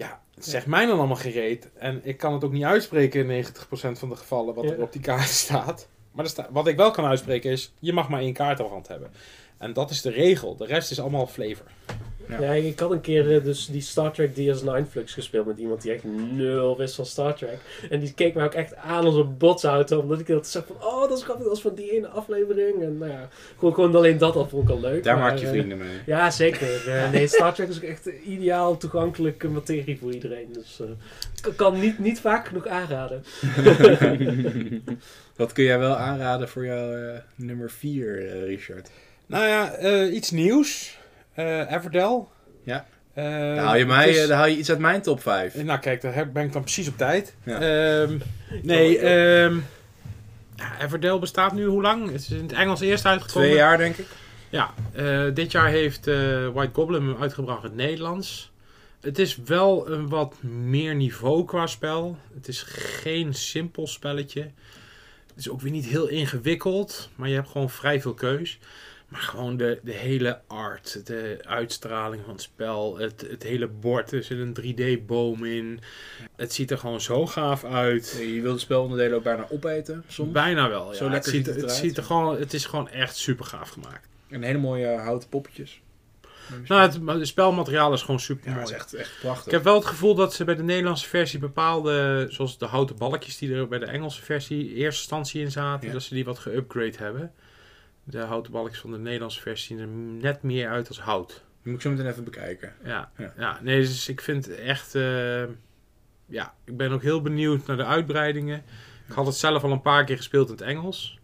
[0.00, 1.68] Ja, het zegt mij dan allemaal gereed.
[1.74, 4.70] En ik kan het ook niet uitspreken in 90% van de gevallen wat Ja.
[4.70, 5.88] er op die kaart staat.
[6.12, 9.10] Maar wat ik wel kan uitspreken is, je mag maar één kaart op hand hebben.
[9.58, 10.56] En dat is de regel.
[10.56, 11.66] De rest is allemaal flavor.
[12.30, 12.40] Ja.
[12.40, 12.52] Ja.
[12.52, 15.92] ik had een keer eh, dus die Star Trek DS9 Flux gespeeld met iemand die
[15.92, 17.58] echt nul wist van Star Trek.
[17.90, 19.98] En die keek mij ook echt aan als een botsauto.
[19.98, 22.82] Omdat ik dat zag van, oh dat is grappig, dat is van die ene aflevering.
[22.82, 25.04] En nou ja, gewoon, gewoon alleen dat al vond ik al leuk.
[25.04, 25.98] Daar Maar, maak je eh, vrienden mee.
[26.06, 26.88] Ja, zeker.
[26.88, 30.48] Eh, nee, Star Trek is ook echt ideaal toegankelijke materie voor iedereen.
[30.52, 30.86] Dus eh,
[31.50, 33.24] ik kan niet, niet vaak genoeg aanraden.
[35.36, 38.90] Wat kun jij wel aanraden voor jouw eh, nummer 4, Richard?
[39.26, 40.98] Nou ja, eh, iets nieuws.
[41.40, 42.24] Eh Everdell.
[42.64, 42.86] Ja.
[43.14, 45.54] Dan haal, je mij, is- eh, haal je iets uit mijn top 5.
[45.62, 47.34] Nou kijk, daar ben ik dan precies op tijd.
[47.44, 47.60] Ja.
[47.60, 48.18] Ehm,
[48.62, 49.56] nee, ehm
[50.56, 52.10] ja, Everdell bestaat nu hoe lang?
[52.12, 53.48] Het is in het Engels eerst uitgekomen.
[53.48, 54.06] Twee jaar, denk ik.
[54.48, 54.70] Ja,
[55.34, 56.04] dit jaar heeft
[56.52, 58.52] White Goblin hem uitgebracht in het Nederlands.
[59.00, 62.18] Het is wel een wat meer niveau qua spel.
[62.34, 64.40] Het is geen simpel spelletje.
[65.26, 68.58] Het is ook weer niet heel ingewikkeld, maar je hebt gewoon vrij veel keus.
[69.10, 74.12] Maar gewoon de, de hele art, de uitstraling van het spel, het, het hele bord,
[74.12, 75.80] er zit een 3D-boom in.
[76.36, 78.16] Het ziet er gewoon zo gaaf uit.
[78.18, 80.32] Je wilt de spelonderdelen ook bijna opeten, soms.
[80.32, 80.90] Bijna wel.
[80.90, 80.96] Ja.
[80.96, 83.44] Zo het, lekker ziet, ziet het het, ziet er gewoon, het is gewoon echt super
[83.44, 84.08] gaaf gemaakt.
[84.28, 85.80] En hele mooie houten poppetjes.
[86.66, 88.66] Nou, het, het spelmateriaal is gewoon super ja, mooi.
[88.66, 89.46] het is echt, echt prachtig.
[89.46, 92.96] Ik heb wel het gevoel dat ze bij de Nederlandse versie bepaalde, zoals de houten
[92.96, 95.92] balkjes die er bij de Engelse versie in eerste instantie in zaten, Ja.
[95.92, 97.32] dat ze die wat geüpgrade hebben.
[98.10, 99.92] De houten balkjes van de Nederlandse versie zien er
[100.22, 101.28] net meer uit als hout.
[101.62, 102.72] Die moet ik zo meteen even bekijken.
[102.84, 103.32] Ja, Ja.
[103.38, 103.58] ja.
[103.62, 105.42] nee, dus ik vind het echt, eh,
[106.26, 108.62] ja, ik ben ook heel benieuwd naar de uitbreidingen.
[109.08, 111.18] Ik had het zelf al een paar keer gespeeld in het Engels.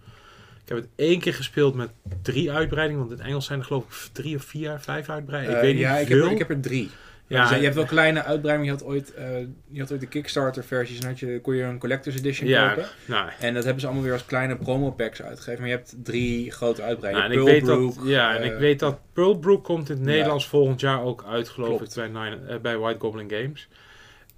[0.62, 1.90] Ik heb het één keer gespeeld met
[2.22, 5.56] drie uitbreidingen, want in het Engels zijn er geloof ik drie of vier, vijf uitbreidingen.
[5.56, 6.90] ik Eh, weet niet ja, ik heb, ik heb er drie.
[7.28, 8.72] Ja, Dus je hebt wel kleine uitbreidingen.
[8.72, 11.62] Je had ooit, eh, je had ooit de Kickstarter versies en had je, kon je
[11.62, 12.88] een Collector's Edition ja, kopen.
[13.06, 15.60] nou, En dat hebben ze allemaal weer als kleine promo packs uitgegeven.
[15.60, 17.28] Maar je hebt drie grote uitbreidingen.
[17.30, 20.04] Nou, en ik weet dat, ja, en eh, ik weet dat Pearlbrook komt in het
[20.04, 20.10] ja.
[20.10, 21.96] Nederlands volgend jaar ook uit, geloof Klopt.
[21.96, 23.68] ik, bij, Nine- eh, bij White Goblin Games.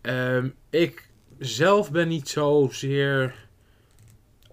[0.00, 3.34] Ehm, ik zelf ben niet zozeer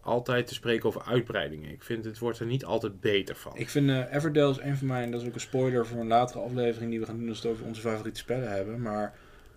[0.06, 1.72] altijd te spreken over uitbreidingen.
[1.72, 3.52] Ik vind het wordt er niet altijd beter van.
[3.56, 6.08] Ik vind eh Everdell is een van mijn, dat is ook een spoiler voor een
[6.08, 8.82] latere aflevering die we gaan doen als we het over onze favoriete spellen hebben.
[8.82, 9.14] Maar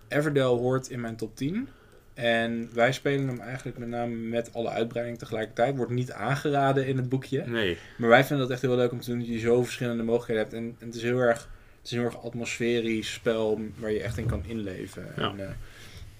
[0.09, 1.69] Everdell hoort in mijn top 10.
[2.15, 5.77] En wij spelen hem eigenlijk met name met alle uitbreidingen tegelijkertijd.
[5.77, 7.45] Wordt niet aangeraden in het boekje.
[7.47, 9.19] Nee, Maar wij vinden dat echt heel leuk om te doen.
[9.19, 10.55] Dat je zo verschillende mogelijkheden hebt.
[10.55, 14.03] En, en het is heel erg Het is een heel erg atmosferisch spel waar je
[14.03, 15.07] echt in kan inleven.
[15.17, 15.31] Ja.
[15.31, 15.51] En, eh,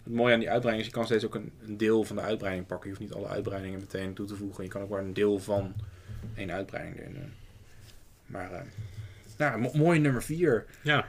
[0.09, 2.23] het mooie aan die uitbreiding is, je kan steeds ook een, een deel van de
[2.23, 2.91] uitbreiding pakken.
[2.91, 4.65] Je hoeft niet alle uitbreidingen meteen toe te voegen.
[4.65, 5.75] Je kan ook maar een deel van
[6.35, 7.33] één uitbreiding erin doen.
[8.27, 8.61] Maar, eh
[9.37, 10.65] nou, mo- mooi nummer 4.
[10.83, 11.07] Ja.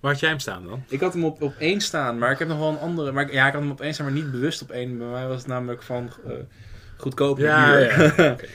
[0.00, 0.84] Waar had jij hem staan dan?
[0.88, 3.12] Ik had hem op, op één staan, maar ik heb nog wel een andere.
[3.12, 4.98] Maar ik- ja, ik had hem op één staan, maar niet bewust op één.
[4.98, 6.32] Bij mij was het namelijk van eh
[6.96, 8.14] goedkoop Ja, duur.
[8.22, 8.36] ja.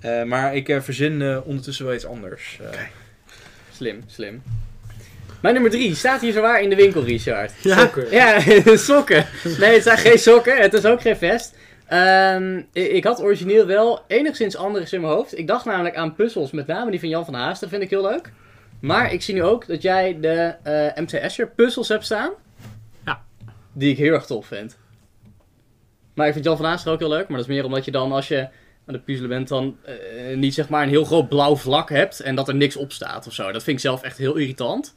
[0.00, 2.58] Eh, maar ik verzin ondertussen wel iets anders.
[2.62, 2.80] Eh,
[3.72, 4.42] Slim, slim.
[5.46, 7.52] Mijn nummer 3 staat hier zowaar in de winkel, Richard.
[7.62, 7.78] Ja?
[7.78, 8.10] Sokken.
[8.10, 8.40] Ja,
[8.76, 9.26] sokken.
[9.58, 10.56] Nee, het zijn geen sokken.
[10.56, 11.56] Het is ook geen vest.
[11.86, 15.38] Ehm, ik had origineel wel enigszins anders in mijn hoofd.
[15.38, 18.02] Ik dacht namelijk aan puzzels, met name die van Jan van Haasten, vind ik heel
[18.02, 18.32] leuk.
[18.80, 22.30] Maar ik zie nu ook dat jij de eh MC Escher puzzels hebt staan.
[23.04, 23.22] Ja.
[23.72, 24.78] Die ik heel erg tof vind.
[26.14, 27.28] Maar ik vind Jan van Haasten ook heel leuk.
[27.28, 28.48] Maar dat is meer omdat je dan, als je
[28.86, 32.20] aan de puzzelen bent, dan eh, niet zeg maar een heel groot blauw vlak hebt.
[32.20, 33.52] En dat er niks op staat of zo.
[33.52, 34.94] Dat vind ik zelf echt heel irritant.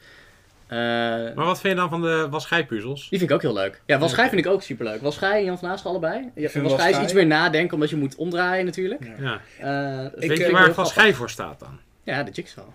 [0.69, 3.09] Eh, Maar wat vind je dan van de wasschijpuzzels?
[3.09, 3.81] die vind ik ook heel leuk.
[3.85, 5.01] Ja, Walschij vind ik ook superleuk.
[5.01, 6.31] Walschij en Jan van Haastra allebei.
[6.53, 9.09] Walschij is iets meer nadenken, omdat je moet omdraaien natuurlijk.
[9.19, 9.39] Ja.
[9.59, 11.79] Eh, Weet je waar wasschij voor staat dan?
[12.03, 12.65] Ja, de jigsaw.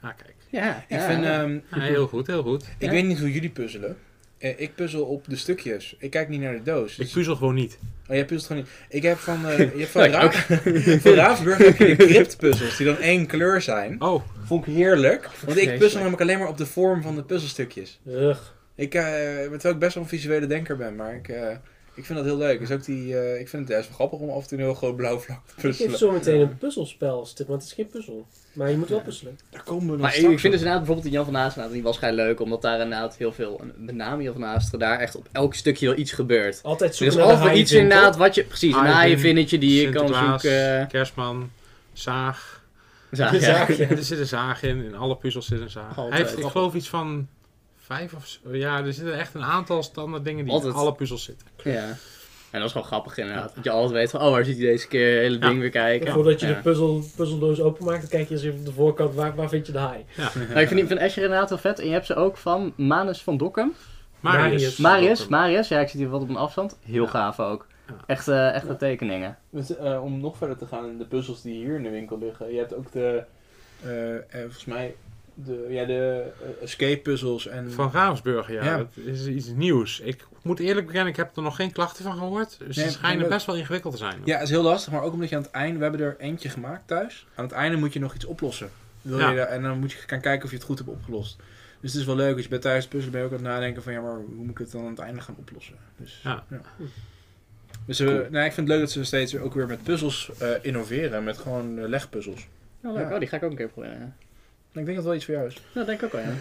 [0.00, 0.34] Ah, kijk.
[0.50, 1.42] Ja, Ik, ja, vind, ja.
[1.42, 2.62] ehm, Ja, heel goed, heel goed.
[2.62, 2.90] ik Ja.
[2.90, 3.96] weet niet hoe jullie puzzelen.
[4.38, 5.96] Eh, ik puzzel op de stukjes.
[5.98, 6.92] Ik kijk niet naar de doos.
[6.92, 7.78] Ik Dus- puzzel gewoon niet.
[8.08, 8.70] Oh, jij puzzelt gewoon niet.
[8.88, 10.30] Ik heb van, eh, je hebt van, Ja, Ra-
[11.00, 14.02] van Ravensburg heb je de cryptpuzzels die dan één kleur zijn.
[14.02, 15.28] Oh, Vond ik heerlijk.
[15.46, 18.00] Want ik puzzel namelijk alleen maar op de vorm van de puzzelstukjes.
[18.06, 18.38] Ugh.
[18.74, 21.56] Ik, eh terwijl ik best wel een visuele denker ben, maar ik, eh,
[21.98, 22.58] ik vind dat heel leuk.
[22.58, 24.64] Dus ook die, eh, ik vind het juist wel grappig om af en toe een
[24.64, 25.98] heel groot blauw vlak te Ik heb puzzelen.
[25.98, 28.26] zo meteen een puzzelspel, maar het is geen puzzel.
[28.52, 29.38] Maar je moet wel puzzelen.
[29.50, 31.34] Daar komen we nog Maar ik, straks ik vind dus inderdaad bijvoorbeeld die Jan van
[31.34, 34.98] Haastra, die was leuk, omdat daar inderdaad heel veel, met name Jan van Haastra, daar
[34.98, 36.60] echt op elk stukje wel iets gebeurt.
[36.62, 39.80] Altijd Er zoeken is naar iets vindt, inderdaad wat je, precies, een Haai haaienvinnetje die
[39.80, 40.88] je kan zoeken.
[40.88, 41.50] kerstman,
[41.92, 42.56] zaag.
[43.10, 43.40] Zaag, ja.
[43.40, 43.88] zaag, ja.
[43.88, 45.98] Er zit een zaag in, in alle puzzels zit een zaag.
[45.98, 46.08] Altijd.
[46.08, 47.28] Hij heeft, ik geloof, iets van
[47.88, 48.38] vijf of zo.
[48.56, 50.72] Ja, er zitten echt een aantal standaard dingen die Altijd.
[50.72, 51.46] in alle puzzels zitten.
[51.64, 51.88] Ja.
[52.50, 53.54] En dat is gewoon grappig inderdaad.
[53.54, 55.46] Dat je altijd weet van, oh, waar zit hij deze keer het hele Ja.
[55.48, 56.12] ding weer kijken.
[56.12, 56.54] Voordat je Ja.
[56.54, 59.66] de puzzel, puzzeldoos openmaakt, dan kijk je eens even op de voorkant, waar, waar vind
[59.66, 60.04] je de haai?
[60.62, 61.78] Ik vind, ik vind Escher inderdaad wel vet.
[61.78, 63.74] En je hebt ze ook van Manus van Dokkum.
[64.20, 64.76] Marius.
[64.76, 66.78] Marius, Marius, ja, ik zit hier wat op een afstand.
[66.84, 67.08] Heel Ja.
[67.10, 67.66] gaaf ook.
[67.86, 67.94] Ja.
[68.06, 69.38] Echt, eh, echte tekeningen.
[69.50, 72.18] Dus, eh, om nog verder te gaan in de puzzels die hier in de winkel
[72.18, 72.52] liggen.
[72.52, 73.22] Je hebt ook de,
[73.82, 74.94] eh, volgens mij,
[75.44, 77.72] de, ja, de eh, escape puzzels en...
[77.72, 78.64] Van Ravensburg, ja.
[78.64, 78.76] Ja.
[78.76, 80.00] Dat is iets nieuws.
[80.00, 82.58] Ik moet eerlijk bekennen, ik heb er nog geen klachten van gehoord.
[82.58, 84.20] Dus Nee, ze schijnen best wel ingewikkeld te zijn.
[84.24, 86.16] Ja, het is heel lastig, maar ook omdat je aan het einde, we hebben er
[86.18, 87.26] eentje gemaakt thuis.
[87.34, 88.70] Aan het einde moet je nog iets oplossen.
[89.02, 89.30] Wil Ja.
[89.30, 91.36] je daar- en dan moet je gaan kijken of je het goed hebt opgelost.
[91.80, 93.48] Dus het is wel leuk, als je bij thuis puzzelen ben je ook aan het
[93.54, 95.74] nadenken van ja, maar hoe moet ik het dan aan het einde gaan oplossen?
[95.96, 96.44] Dus, Ja.
[97.86, 100.48] Dus eh, nou, ik vind het leuk dat ze steeds ook weer met puzzels eh,
[100.62, 102.46] innoveren, met gewoon legpuzzels.
[102.84, 103.06] Oh, leuk.
[103.08, 103.12] Ja.
[103.12, 104.16] Oh, die ga ik ook een keer proberen.
[104.72, 105.54] Ik denk dat het wel iets voor jou is.
[105.54, 106.34] Ja, dat denk ik ook wel, ja.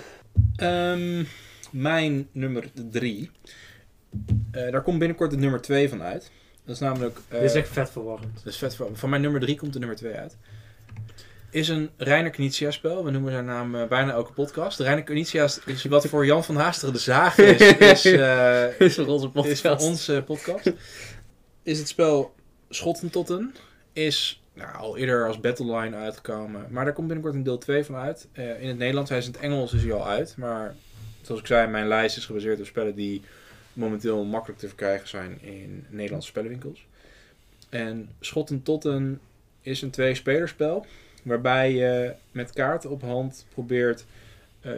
[0.55, 1.23] Ehm,
[1.71, 3.31] mijn nummer drie.
[4.51, 6.31] Eh, daar komt binnenkort de nummer twee van uit.
[6.65, 7.19] Dat is namelijk...
[7.27, 8.35] eh, Dit is echt vet verwarrend.
[8.35, 8.75] Dat is vet.
[8.75, 10.37] Van, van mijn nummer 3 komt de nummer 2 uit.
[11.51, 13.03] Is een Reiner Knizia spel.
[13.05, 14.79] We noemen zijn naam eh, bijna elke podcast.
[14.79, 17.61] Reiner Knizia is, is wat voor Jan van Haasteren de zaag is.
[17.79, 19.51] Is, eh, Is voor onze podcast.
[19.53, 20.71] is voor onze podcast.
[21.63, 22.35] Is het spel
[22.69, 23.55] Schottentotten.
[23.93, 26.65] Is nou, al eerder als Battleline uitgekomen.
[26.69, 28.27] Maar daar komt binnenkort een deel 2 van uit.
[28.31, 30.33] Eh, in het Nederlands, hij is in het Engels is hij al uit.
[30.37, 30.75] Maar
[31.21, 33.21] zoals ik zei, mijn lijst is gebaseerd op spellen die
[33.73, 36.85] momenteel makkelijk te verkrijgen zijn in Nederlandse spellenwinkels.
[37.69, 39.19] En Schottentotten
[39.61, 40.85] is een twee-spelerspel.
[41.23, 44.05] Waarbij je met kaarten op hand probeert
[44.61, 44.71] eh,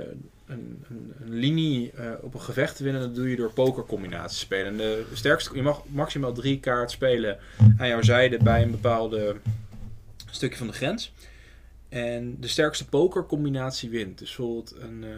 [0.48, 3.02] een, een, een linie eh, op een gevecht te winnen.
[3.02, 4.68] Dat doe je door pokercombinaties spelen.
[4.68, 7.38] En de sterkste, je mag maximaal drie kaarten spelen
[7.78, 9.36] aan jouw zijde bij een bepaalde
[10.26, 11.14] stukje van de grens.
[11.90, 14.18] En de sterkste pokercombinatie wint.
[14.18, 15.10] Dus bijvoorbeeld een, eh,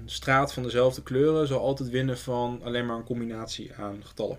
[0.00, 4.38] een straat van dezelfde kleuren zal altijd winnen van alleen maar een combinatie aan getallen.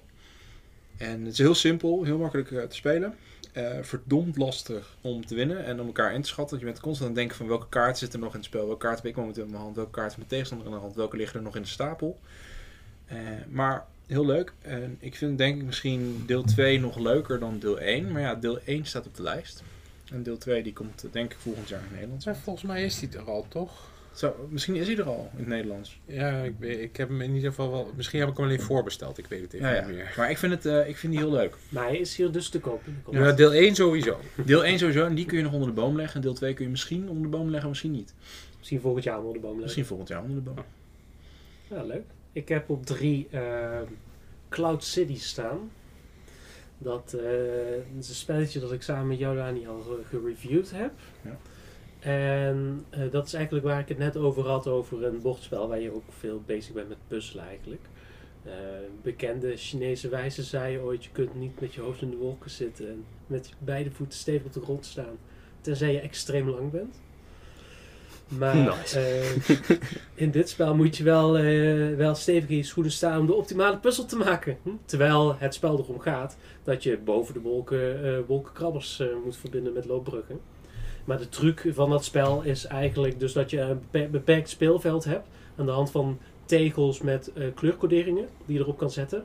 [0.97, 3.15] En het is heel simpel, heel makkelijk eh, te spelen.
[3.53, 6.49] Eh, verdomd lastig om te winnen en om elkaar in te schatten.
[6.49, 8.45] Want je bent constant aan het denken van welke kaart zit er nog in het
[8.45, 8.65] spel.
[8.65, 9.75] Welke kaart heb ik momenteel in mijn hand.
[9.75, 10.95] Welke kaart heeft mijn tegenstander in de hand.
[10.95, 12.19] Welke liggen er nog in de stapel.
[13.49, 14.53] Maar heel leuk.
[14.61, 18.11] En ik vind denk ik misschien deel 2 nog leuker dan deel 1.
[18.11, 19.63] Maar ja, deel 1 staat op de lijst.
[20.11, 22.23] En deel 2 die komt eh, denk ik volgend jaar in Nederland.
[22.23, 23.89] Ja, volgens mij is die er al, toch?
[24.13, 25.99] Zo, misschien is hij er al in het Nederlands.
[26.05, 27.91] Ja, ik, ik heb hem in ieder geval wel...
[27.95, 29.87] Misschien heb ik hem alleen voorbesteld, ik weet het even Ja, ja.
[29.87, 30.13] niet meer.
[30.17, 31.57] Maar ik vind, het, eh, ik vind die heel leuk.
[31.69, 32.81] Maar hij is hier dus te koop.
[32.85, 34.19] in de Ja, deel 1 sowieso.
[34.45, 36.15] Deel 1 sowieso, en die kun je nog onder de boom leggen.
[36.15, 38.13] En deel 2 kun je misschien onder de boom leggen, misschien niet.
[38.57, 39.63] Misschien volgend jaar onder de boom leggen.
[39.63, 40.65] Misschien volgend jaar onder de boom.
[41.67, 42.03] Ja, leuk.
[42.31, 43.85] Ik heb op drie ehm,
[44.49, 45.71] Cloud City staan.
[46.83, 50.91] Dat, eh, is een spelletje dat ik samen met jou, Dani, al ge- gereviewd heb.
[51.21, 51.37] Ja.
[51.99, 55.79] En eh, dat is eigenlijk waar ik het net over had, over een bordspel waar
[55.79, 57.81] je ook veel bezig bent met puzzelen eigenlijk.
[58.43, 58.51] Eh,
[59.01, 62.87] bekende Chinese wijze zei ooit, je kunt niet met je hoofd in de wolken zitten
[62.89, 65.17] en met beide voeten stevig op de grond staan,
[65.61, 67.01] tenzij je extreem lang bent.
[68.37, 68.99] Maar Nice.
[68.99, 69.79] eh,
[70.13, 73.33] in dit spel moet je wel, eh, wel stevig in je schoenen staan om de
[73.33, 74.57] optimale puzzel te maken.
[74.63, 74.69] Hm?
[74.85, 79.85] Terwijl het spel erom gaat dat je boven de wolken, eh, wolkenkrabbers moet verbinden met
[79.85, 80.39] loopbruggen.
[81.05, 85.03] Maar de truc van dat spel is eigenlijk dus dat je een beper- beperkt speelveld
[85.03, 89.23] hebt aan de hand van tegels met kleurcoderingen die je erop kan zetten.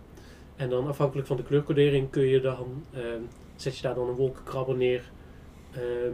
[0.56, 2.84] En dan afhankelijk van de kleurcodering kun je dan,
[3.56, 5.02] zet je daar dan een wolkenkrabber neer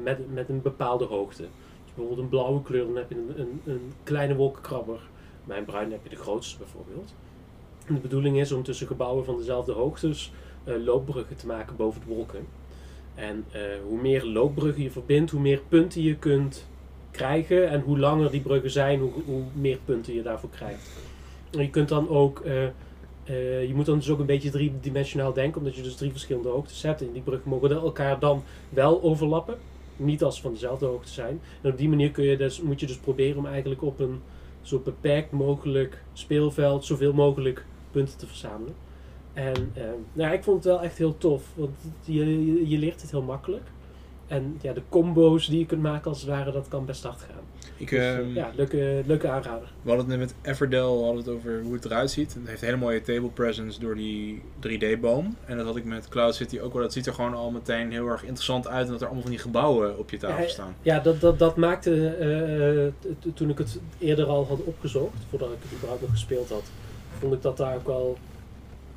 [0.02, 1.44] met, met een bepaalde hoogte.
[1.94, 5.00] Bijvoorbeeld een blauwe kleur, dan heb je een, een, een kleine wolkenkrabber.
[5.44, 7.14] Bij een bruin heb je de grootste bijvoorbeeld.
[7.86, 10.32] De bedoeling is om tussen gebouwen van dezelfde hoogtes
[10.64, 12.46] eh, loopbruggen te maken boven de wolken.
[13.14, 16.66] En eh, hoe meer loopbruggen je verbindt, hoe meer punten je kunt
[17.10, 17.68] krijgen.
[17.68, 20.90] En hoe langer die bruggen zijn, hoe, hoe meer punten je daarvoor krijgt.
[21.50, 22.68] En je kunt dan ook, eh,
[23.68, 26.82] je moet dan dus ook een beetje driedimensionaal denken, omdat je dus drie verschillende hoogtes
[26.82, 27.00] hebt.
[27.00, 29.58] En die bruggen mogen elkaar dan wel overlappen.
[30.04, 31.40] Niet als van dezelfde hoogte zijn.
[31.60, 34.20] En op die manier kun je dus, moet je dus proberen om eigenlijk op een
[34.62, 38.74] zo beperkt mogelijk speelveld zoveel mogelijk punten te verzamelen.
[39.32, 41.70] En eh, nou, ja, ik vond het wel echt heel tof, want
[42.04, 43.70] je, je, je leert het heel makkelijk.
[44.26, 47.20] En ja, de combo's die je kunt maken als het ware, dat kan best hard
[47.20, 47.44] gaan.
[47.76, 49.72] Ik, Dus, eh, ja, leuke, leuke aanrader.
[49.82, 52.34] We hadden het net met Everdell hadden het over hoe het eruit ziet.
[52.34, 55.36] Het heeft een hele mooie table presence door die 3D-boom.
[55.44, 56.82] En dat had ik met Cloud City ook wel.
[56.82, 58.84] Dat ziet er gewoon al meteen heel erg interessant uit.
[58.86, 60.74] En dat er allemaal van die gebouwen op je tafel staan.
[60.82, 65.48] Ja, dat, dat, dat maakte, eh, t- toen ik het eerder al had opgezocht, voordat
[65.48, 66.64] ik het überhaupt nog gespeeld had,
[67.18, 68.16] vond ik dat daar ook wel,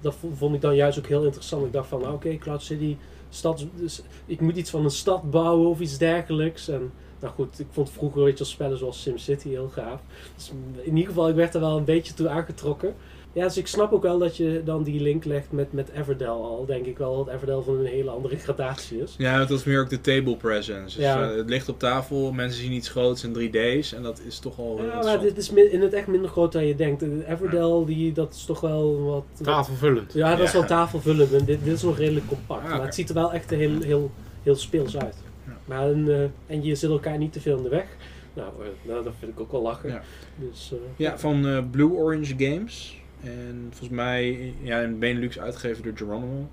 [0.02, 1.66] dat vo- vond ik dan juist ook heel interessant.
[1.66, 2.96] Ik dacht van, nou, oké, Cloud City,
[3.30, 6.68] stad, dus ik moet iets van een stad bouwen of iets dergelijks.
[6.68, 6.92] En
[7.26, 10.00] nou goed, ik vond vroeger weet je, wel, spellen zoals SimCity heel gaaf.
[10.36, 12.94] Dus in ieder geval, ik werd er wel een beetje toe aangetrokken.
[13.34, 16.28] Ja, dus ik snap ook wel dat je dan die link legt met, met Everdell
[16.28, 16.66] al.
[16.66, 19.16] Denk ik wel dat Everdell van een hele andere gradatie is.
[19.18, 20.98] Ja, dat was meer ook de table presence.
[20.98, 21.30] Dus, Ja.
[21.30, 23.94] eh, het ligt op tafel, mensen zien iets groots in 3D's.
[23.94, 26.66] En dat is toch al Ja, maar dit is in het echt minder groot dan
[26.66, 27.00] je denkt.
[27.00, 29.24] De Everdell, die, dat is toch wel wat...
[29.42, 30.14] Tafelvullend.
[30.14, 30.60] Ja, dat is Ja.
[30.60, 31.34] wel tafelvullend.
[31.34, 32.64] En dit, dit is nog redelijk compact.
[32.64, 34.12] Ah, Maar het ziet er wel echt heel, heel,
[34.44, 35.16] heel speels uit.
[35.66, 37.88] Maar een, eh, en je zit elkaar niet te veel in de weg.
[38.34, 39.90] Nou, eh, nou dat vind ik ook wel lachen.
[39.90, 40.02] Ja.
[40.36, 43.00] Dus, eh, Ja, van eh, Blue Orange Games.
[43.24, 46.50] En volgens mij ja, in Benelux uitgegeven door Geronimo.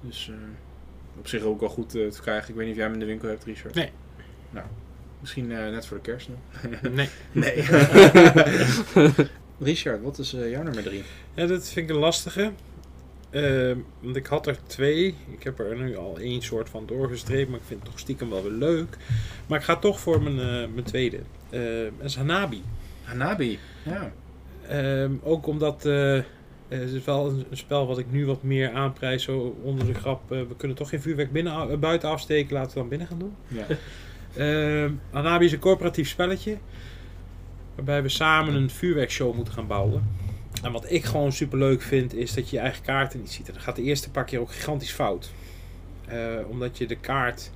[0.00, 0.34] Dus eh,
[1.18, 2.48] op zich ook wel goed te krijgen.
[2.48, 3.74] Ik weet niet of jij hem in de winkel hebt, Richard.
[3.74, 3.90] Nee.
[4.50, 4.66] Nou,
[5.20, 6.72] misschien eh, net voor de kerst nog.
[6.92, 7.08] Nee.
[7.32, 7.64] Nee.
[9.60, 11.02] Richard, wat is eh, jouw nummer drie?
[11.34, 12.52] Ja, dat vind ik een lastige.
[13.30, 15.14] Ehm, want ik had er twee.
[15.30, 18.30] Ik heb er nu al één soort van doorgestreept, maar ik vind het toch stiekem
[18.30, 18.96] wel weer leuk.
[19.46, 21.18] Maar ik ga toch voor mijn, eh, mijn tweede.
[21.50, 22.62] Ehm dat is Hanabi.
[23.02, 23.58] Hanabi.
[23.82, 24.12] Ja.
[24.68, 26.20] Ehm, ook omdat eh,
[26.68, 29.22] het is wel een, een spel wat ik nu wat meer aanprijs.
[29.22, 32.72] Zo onder de grap, eh, we kunnen toch geen vuurwerk binnen, eh, buiten afsteken, laten
[32.72, 33.34] we dan binnen gaan doen.
[33.48, 33.66] ja.
[34.36, 36.56] Ehm Hanabi is een corporatief spelletje.
[37.74, 40.02] Waarbij we samen een vuurwerkshow moeten gaan bouwen.
[40.62, 43.46] En wat ik gewoon super leuk vind, is dat je je eigen kaarten niet ziet.
[43.48, 45.30] En dat gaat de eerste paar keer ook gigantisch fout.
[46.08, 47.50] Eh, omdat je de kaart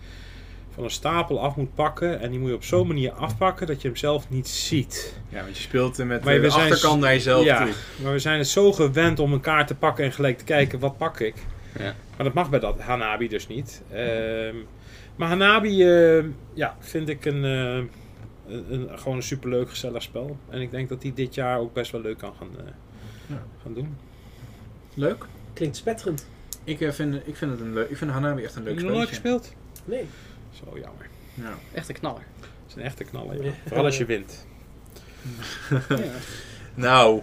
[0.74, 2.20] van een stapel af moet pakken.
[2.20, 5.14] En die moet je op zo'n manier afpakken dat je hem zelf niet ziet.
[5.28, 7.74] ja, want je speelt eh, met Maar de achterkant naar jezelf ja, toe.
[8.02, 10.78] maar we zijn het zo gewend om een kaart te pakken en gelijk te kijken,
[10.78, 11.34] wat pak ik?
[11.78, 11.94] Ja.
[12.16, 13.82] Maar dat mag bij dat Hanabi dus niet.
[13.92, 14.54] Ehm,
[15.16, 20.36] maar Hanabi, eh, ja, vind ik een, eh, een, een- gewoon een superleuk gezellig spel.
[20.48, 22.48] En ik denk dat die dit jaar ook best wel leuk kan gaan,
[23.30, 23.42] Ja.
[23.62, 23.96] gaan doen.
[24.94, 25.24] Leuk.
[25.52, 26.26] Klinkt spetterend.
[26.64, 28.80] Ik, eh, vind, ik, vind het een leuk, ik vind Hanabi echt een leuk Heb
[28.82, 29.48] je nog nooit spelletje.
[29.48, 29.84] gespeeld?
[29.84, 30.06] Nee.
[30.52, 31.08] Zo jammer.
[31.34, 31.54] Ja.
[31.72, 32.22] Echt een knaller.
[32.40, 33.36] Het is een echte knaller.
[33.36, 33.44] Ja.
[33.44, 33.52] Ja.
[33.66, 34.46] Vooral als je wint.
[36.74, 37.20] Nou,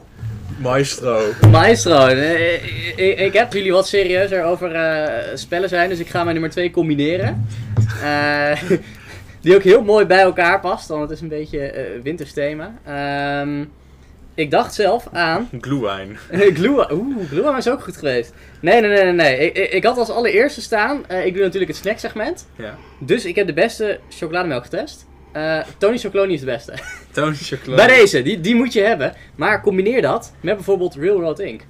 [0.60, 1.22] maestro.
[1.52, 2.54] Maestro, eh,
[2.98, 6.52] ik, ik heb jullie wat serieuzer over eh, spellen zijn, dus ik ga mijn nummer
[6.52, 7.46] 2 combineren.
[8.04, 8.62] Eh,
[9.42, 12.74] die ook heel mooi bij elkaar past, want het is een beetje eh winters thema.
[12.86, 13.66] Ehm,
[14.38, 16.18] ik dacht zelf aan Glühwein.
[16.58, 18.34] Glue, oeh, Glue is ook goed geweest.
[18.62, 19.14] Nee, nee, nee, nee.
[19.14, 19.38] nee.
[19.38, 22.48] Ik, ik, ik had als allereerste staan, eh, ik doe natuurlijk het snacksegment.
[22.56, 22.78] Ja.
[23.00, 25.06] Dus ik heb de beste chocolademelk getest.
[25.32, 26.74] Eh, Tony Chocoloni is de beste.
[27.12, 27.86] Tony Chocolade.
[27.86, 29.14] Bij deze, die, die moet je hebben.
[29.36, 31.62] Maar combineer dat met bijvoorbeeld Railroad Inc.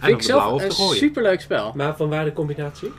[0.00, 1.72] Vind ik zelf een superleuk spel.
[1.74, 2.92] Maar van waar de combinatie?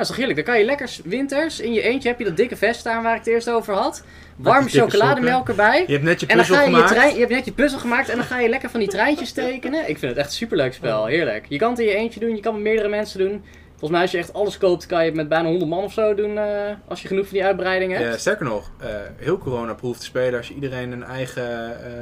[0.00, 0.46] Nou, is toch heerlijk.
[0.46, 3.12] Dan kan je lekker winters in je eentje heb je dat dikke vest staan waar
[3.12, 4.04] ik het eerst over had.
[4.36, 5.84] Dikke chocolademelk erbij.
[5.86, 6.92] Je hebt net je En dan puzzel ga je je gemaakt.
[6.92, 9.32] trein, je hebt net je puzzel gemaakt en dan ga je lekker van die treintjes
[9.32, 9.80] tekenen.
[9.88, 11.46] Ik vind het echt een superleuk spel, heerlijk.
[11.48, 13.44] Je kan het in je eentje doen, je kan het met meerdere mensen doen.
[13.68, 15.92] Volgens mij als je echt alles koopt, kan je het met bijna 100 man of
[15.92, 16.38] zo doen.
[16.38, 18.12] eh, als je genoeg van die uitbreidingen hebt.
[18.12, 21.92] Ja, sterker nog, eh, heel corona-proof te spelen als je iedereen een eigen eh,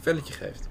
[0.00, 0.68] velletje geeft.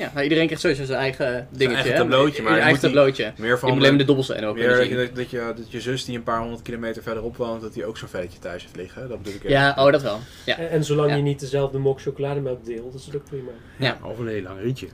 [0.00, 1.74] Ja, nou, iedereen krijgt sowieso zijn eigen dingetje.
[1.76, 1.98] eigen hè?
[1.98, 3.32] tableautje, maar Zijn je eigen tableautje.
[3.36, 4.88] Meer Je van moet alleen maar de dobbelsteen ook meer dat zien.
[4.88, 7.72] je, dat, dat, je, dat je zus die een paar honderd kilometer verderop woont, dat
[7.74, 9.08] die ook zo'n velletje thuis heeft liggen.
[9.08, 9.50] Dat bedoel ik even.
[9.50, 10.18] Ja, oh dat wel.
[10.46, 10.58] Ja.
[10.58, 11.16] En, en zolang Ja.
[11.16, 13.50] je niet dezelfde mok chocolademelk deelt, is het ook prima.
[13.76, 13.98] Ja.
[14.02, 14.86] Of een heel lang rietje.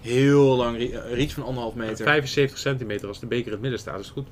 [0.00, 2.04] Heel lang, een rietje van anderhalf meter.
[2.04, 4.26] 75 centimeter als de beker in het midden staat, is goed.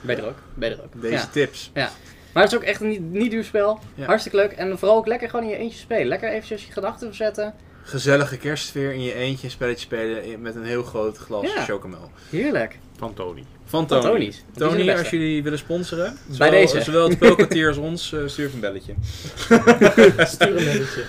[0.00, 0.38] Ben je er ook.
[0.54, 1.00] Ben je er ook.
[1.02, 1.28] Deze Ja.
[1.32, 1.70] tips.
[1.74, 3.78] Maar het is ook echt een niet, niet duur spel.
[3.94, 4.04] Ja.
[4.06, 4.52] Hartstikke leuk.
[4.52, 6.06] En vooral ook lekker gewoon in je eentje spelen.
[6.06, 7.54] Lekker eventjes je gedachten verzetten.
[7.88, 11.64] Gezellige kerstsfeer in je eentje, een spelletje spelen met een heel groot glas Ja.
[11.64, 12.10] chocomel.
[12.30, 12.78] Heerlijk.
[12.98, 13.44] Van Tony.
[13.64, 14.12] Van Van Tony.
[14.12, 14.44] Tony's.
[14.56, 16.80] Tony, als jullie willen sponsoren, Bij zowel, deze.
[16.80, 18.94] zowel het spelkwartier als ons, eh, stuur even een belletje.
[20.26, 21.04] Stuur een belletje.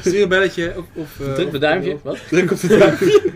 [0.00, 0.84] Stuur een belletje of...
[0.94, 1.96] of eh, Druk op of- het duimpje.
[2.02, 2.18] Wat?
[2.28, 3.20] Druk op het duimpje.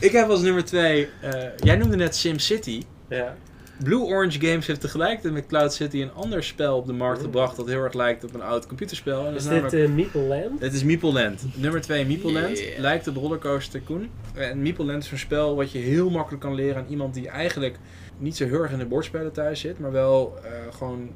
[0.00, 2.82] Ik heb als nummer twee, eh, jij noemde net SimCity.
[3.08, 3.36] Ja.
[3.82, 7.56] Blue Orange Games heeft tegelijkertijd met Cloud City een ander spel op de markt gebracht
[7.56, 9.26] dat heel erg lijkt op een oud computerspel.
[9.26, 10.60] En Is dit uh, Meeple Land?
[10.60, 11.44] Het is Meeple Land.
[11.54, 12.62] Nummer 2 Meeple Land.
[12.78, 14.08] Lijkt op Rollercoaster Tycoon.
[14.34, 17.28] En Meeple Land is een spel wat je heel makkelijk kan leren aan iemand die
[17.28, 17.76] eigenlijk
[18.18, 19.78] niet zo heel erg in de bordspellen thuis zit.
[19.78, 21.10] Maar wel eh, gewoon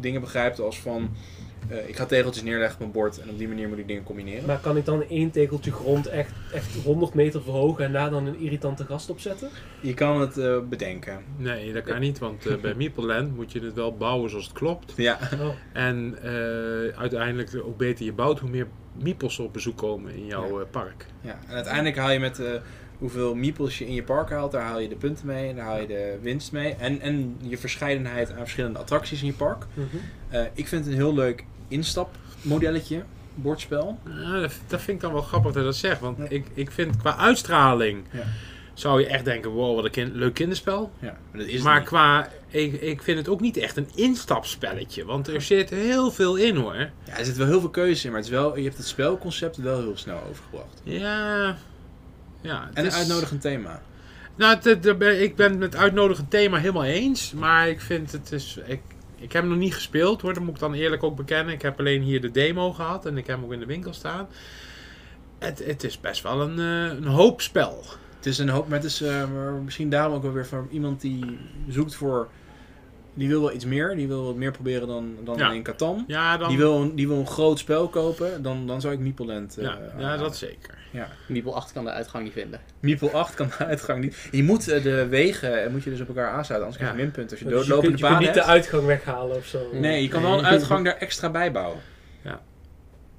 [0.00, 1.10] dingen begrijpt als van...
[1.70, 4.02] eh, ik ga tegeltjes neerleggen op mijn bord en op die manier moet ik dingen
[4.02, 4.46] combineren.
[4.46, 8.26] Maar kan ik dan één tegeltje grond echt, echt 100 meter verhogen en daar dan
[8.26, 9.48] een irritante gast op zetten?
[9.80, 11.22] Je kan het eh, bedenken.
[11.36, 14.44] Nee, dat kan niet, want eh, bij Meeple Land moet je het wel bouwen zoals
[14.44, 14.92] het klopt.
[14.96, 15.18] Ja.
[15.40, 15.48] Oh.
[15.72, 18.66] En eh, uiteindelijk, hoe beter je bouwt, hoe meer
[19.02, 20.60] meeples op bezoek komen in jouw Ja.
[20.64, 21.06] eh, park.
[21.20, 21.38] ja.
[21.48, 22.46] En uiteindelijk haal je met eh,
[22.98, 25.64] hoeveel meeples je in je park haalt, daar haal je de punten mee en daar
[25.64, 26.74] haal je de winst mee.
[26.74, 29.66] En, en je verscheidenheid aan verschillende attracties in je park.
[29.74, 29.86] Mhm.
[30.28, 33.02] Eh, ik vind het een heel leuk instapmodelletje,
[33.34, 33.98] bordspel.
[34.08, 36.24] Ja, dat, dat vind ik dan wel grappig dat je dat zegt, want Ja.
[36.28, 38.22] ik, ik vind qua uitstraling Ja.
[38.74, 40.90] zou je echt denken, wow, wat een kin- leuk kinderspel.
[40.98, 45.04] Ja, maar dat is maar qua, ik, ik vind het ook niet echt een instapspelletje,
[45.04, 46.74] want er zit heel veel in hoor.
[47.04, 48.86] Ja, er zit wel heel veel keuze in, maar het is wel, je hebt het
[48.86, 50.80] spelconcept wel heel snel overgebracht.
[50.84, 51.56] Ja,
[52.40, 52.64] ja.
[52.66, 53.82] het En een is- uitnodigend thema.
[54.36, 57.32] Nou, het- het- ben- ik ben het met uitnodigend thema helemaal eens.
[57.32, 58.58] Maar ik vind het is.
[58.66, 58.80] Ik,
[59.20, 61.54] ik heb hem nog niet gespeeld hoor, dat moet ik dan eerlijk ook bekennen.
[61.54, 63.92] Ik heb alleen hier de demo gehad en ik heb hem ook in de winkel
[63.92, 64.28] staan.
[65.38, 67.84] Het, het is best wel een, eh, een hoop spel.
[68.16, 71.00] Het is een hoop, maar het is eh, misschien daarom ook wel weer van iemand
[71.00, 72.28] die zoekt voor...
[73.20, 75.46] Die wil wel iets meer, die wil wat meer proberen dan, dan Ja.
[75.46, 76.04] alleen Catan.
[76.06, 78.98] Ja, dan, Die wil, een, die wil een groot spel kopen, dan, dan zou ik
[79.00, 80.18] Meeple Land eh, ja, ja, aanhalen.
[80.18, 80.74] dat zeker.
[80.90, 81.08] Ja.
[81.28, 82.60] Meeple 8 kan de uitgang niet vinden.
[82.80, 84.28] Meeple 8 kan de uitgang niet.
[84.30, 86.96] Je moet eh, de wegen eh, moet je dus op elkaar aansluiten, anders krijg je
[86.98, 87.02] Ja.
[87.04, 89.58] minpunt als je Dus je doodlopende kunt, je kunt niet de uitgang weghalen of zo.
[89.72, 91.80] Nee, je kan wel een uitgang daar extra bij bouwen.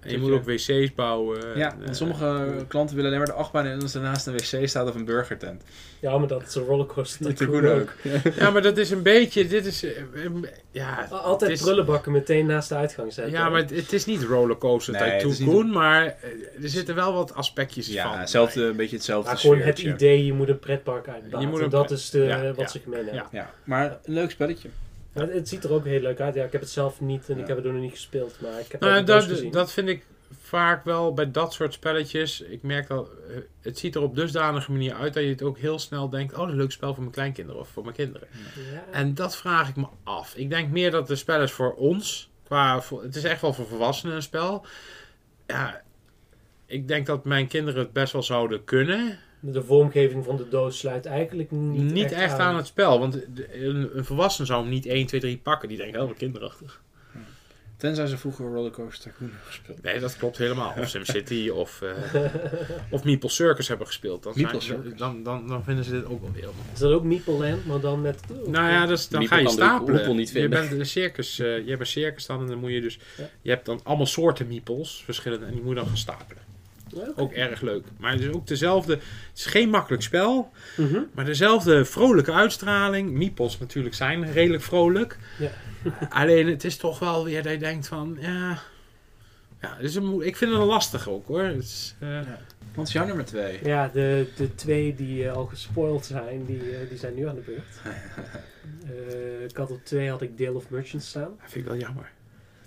[0.01, 1.57] En je moet ook wc's bouwen.
[1.57, 4.33] Ja, en, want eh, sommige klanten willen alleen maar de achtbaan en als ernaast een
[4.33, 5.63] wc staat of een burgertent.
[5.99, 7.35] Ja, maar dat is een rollercoaster.
[7.35, 7.93] Dat ook.
[8.35, 9.47] Ja, maar dat is een beetje.
[9.47, 9.83] Dit is.
[9.83, 10.31] eh, eh,
[10.71, 13.33] ja, Altijd is- prullenbakken meteen naast de uitgang zetten.
[13.33, 17.13] Ja, maar het, het is niet rollercoaster Nee, Tycoon, niet- maar eh, er zitten wel
[17.13, 17.95] wat aspectjes van.
[17.95, 21.39] Ja, hetzelfde, een beetje hetzelfde Maar gewoon het idee, je moet een pretpark uitbaten.
[21.39, 23.15] Je moet een dat is de, Ja, wat ja, ze gemeen hebben.
[23.15, 23.27] ja.
[23.31, 24.69] Ja, maar een leuk spelletje.
[25.13, 26.35] Maar het, ziet er ook heel leuk uit.
[26.35, 27.41] Ja, ik heb het zelf niet en Ja.
[27.41, 28.37] ik heb het er nog niet gespeeld.
[28.41, 29.51] Maar ik heb Nou, dat, gezien.
[29.51, 30.05] dat vind ik
[30.41, 32.41] vaak wel bij dat soort spelletjes.
[32.41, 35.57] Ik merk dat eh, het ziet er op dusdanige manier uit dat je het ook
[35.57, 37.95] heel snel denkt: oh, dat is een leuk spel voor mijn kleinkinderen of voor mijn
[37.95, 38.27] kinderen.
[38.73, 38.83] Ja.
[38.91, 40.35] En dat vraag ik me af.
[40.35, 42.29] Ik denk meer dat het spel is voor ons.
[42.43, 44.65] Qua, het is echt wel voor volwassenen een spel.
[45.47, 45.81] Ja,
[46.65, 49.19] ik denk dat mijn kinderen het best wel zouden kunnen.
[49.43, 52.55] De vormgeving van de doos sluit eigenlijk niet, Niet, echt, aan.
[52.55, 52.99] het spel.
[52.99, 53.15] Want
[53.51, 55.69] een, een volwassene zou hem niet 1, 2, 3 pakken.
[55.69, 56.81] Die denkt, oh, wat kinderachtig.
[57.77, 59.81] Tenzij ze vroeger Rollercoaster Tycoon hebben gespeeld.
[59.81, 60.73] Nee, dat klopt helemaal.
[60.79, 62.23] Of SimCity of, eh
[62.89, 64.23] of Meeple Circus hebben gespeeld.
[64.23, 64.99] Dan, Meeple zijn- Circus.
[64.99, 66.47] dan, dan, dan vinden ze dit ook wel weer.
[66.73, 68.19] Is dat ook Meeple Land, maar dan met...
[68.45, 70.15] Nou ja, dus, dan Meeple ga je stapelen.
[70.15, 72.81] niet je, bent een circus, eh, je hebt een circus dan en dan moet je
[72.81, 72.99] dus...
[73.17, 73.29] Ja.
[73.41, 76.43] Je hebt dan allemaal soorten meeples, verschillende, en die moet je dan gaan stapelen.
[76.95, 77.11] Ja.
[77.15, 77.83] Ook erg leuk.
[77.97, 78.93] Maar het is ook dezelfde...
[78.93, 79.03] Het
[79.37, 80.99] is geen makkelijk spel, Mhm.
[81.13, 83.11] maar dezelfde vrolijke uitstraling.
[83.11, 85.17] Meeples natuurlijk zijn redelijk vrolijk.
[85.39, 85.49] Ja.
[86.09, 88.17] Alleen het is toch wel weer dat je denkt van...
[88.19, 88.59] Ja,
[89.61, 91.43] ja het is een, mo- ik vind het een lastig ook hoor.
[91.43, 92.19] Het is, eh,
[92.75, 93.59] Wat is jouw nummer 2?
[93.63, 97.35] Ja, de, de twee die eh, al gespoild zijn, die, eh, die zijn nu aan
[97.35, 97.79] de beurt.
[98.85, 101.21] Eh, ik had op twee had ik Dale of Merchants staan.
[101.41, 102.11] dat vind ik wel jammer.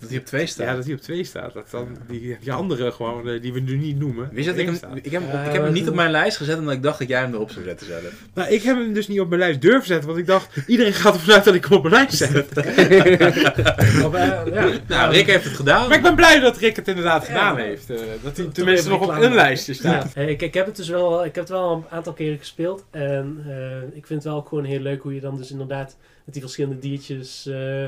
[0.01, 0.67] Dat hij op twee staat.
[0.67, 1.53] Ja, dat hij op 2 staat.
[1.55, 4.29] Dat dan die, die andere gewoon, eh, die we nu niet noemen.
[4.33, 4.97] Wist je dat ik één hem, staat.
[4.97, 6.99] ik heb, hem op- ik heb hem niet op mijn lijst gezet omdat ik dacht
[6.99, 8.03] dat jij hem erop zou zetten zelf.
[8.35, 10.93] Nou, ik heb hem dus niet op mijn lijst durven zetten, want ik dacht, iedereen
[10.93, 12.49] gaat ervan uit dat ik hem op mijn lijst zet.
[14.07, 14.71] Of, eh, ja.
[14.89, 15.89] Nou, Rick heeft het gedaan.
[15.89, 17.91] Maar ik ben blij dat Rick het inderdaad Ja, gedaan heeft.
[17.91, 19.35] eh, dat hij tenminste nog op een maken.
[19.35, 20.13] lijstje staat.
[20.15, 22.85] Ja, ik, ik heb het dus wel, ik heb het wel een aantal keren gespeeld.
[22.91, 26.35] En eh, ik vind het wel gewoon heel leuk hoe je dan dus inderdaad met
[26.35, 27.85] die verschillende diertjes eh,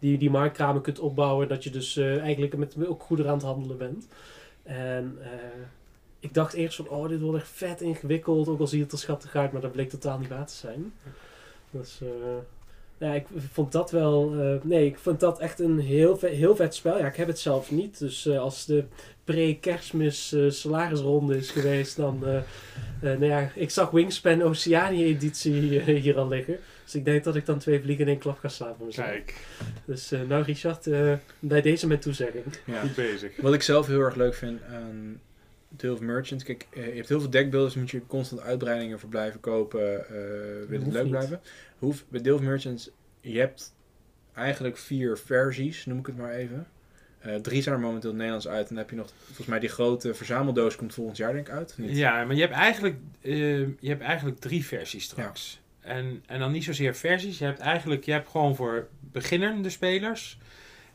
[0.00, 1.48] die, die marktkramen kunt opbouwen.
[1.48, 4.08] Dat je dus eh, eigenlijk met ook goederen aan het handelen bent.
[4.62, 5.30] En eh,
[6.20, 8.48] ik dacht eerst van, oh dit wordt echt vet ingewikkeld.
[8.48, 10.54] Ook al zie je het er schattig uit, maar dat bleek totaal niet waar te
[10.54, 10.92] zijn.
[11.70, 12.08] Dus eh,
[12.98, 14.30] ja, ik vond dat wel,
[14.62, 16.98] nee, ik vond dat echt een heel vet, heel vet spel.
[16.98, 17.98] Ja, ik heb het zelf niet.
[17.98, 18.84] Dus als de
[19.24, 22.24] pre-kerstmis salarisronde is geweest, dan...
[23.00, 26.58] nou ja, ik zag Wingspan Oceania editie hier al liggen.
[26.90, 29.06] Dus ik denk dat ik dan twee vliegen in één klap ga slaan voor mezelf.
[29.06, 29.34] Kijk,
[29.84, 32.44] Dus eh, nou Richard, eh, bij deze mijn toezegging.
[32.64, 32.80] Ja.
[32.80, 33.36] goed bezig.
[33.40, 35.20] Wat ik zelf heel erg leuk vind aan
[35.68, 36.42] Deel of Merchant.
[36.42, 40.06] Kijk, eh, je hebt heel veel deckbuilders, moet je constant uitbreidingen voor blijven kopen.
[40.08, 40.14] eh
[40.68, 41.10] wil het leuk niet.
[41.10, 41.40] blijven.
[41.78, 43.74] Hoef, bij Deel of Merchants, je hebt
[44.34, 46.66] eigenlijk vier versies, noem ik het maar even.
[47.18, 48.62] Eh, drie zijn er momenteel in Nederlands uit.
[48.68, 51.54] En dan heb je nog, volgens mij die grote verzameldoos komt volgend jaar denk ik
[51.54, 51.74] uit.
[51.78, 51.96] Niet?
[51.96, 55.59] Ja, maar je hebt eigenlijk, eh, je hebt eigenlijk drie versies straks.
[55.80, 57.38] En, en dan niet zozeer versies.
[57.38, 60.38] Je hebt eigenlijk, je hebt gewoon voor beginnende spelers.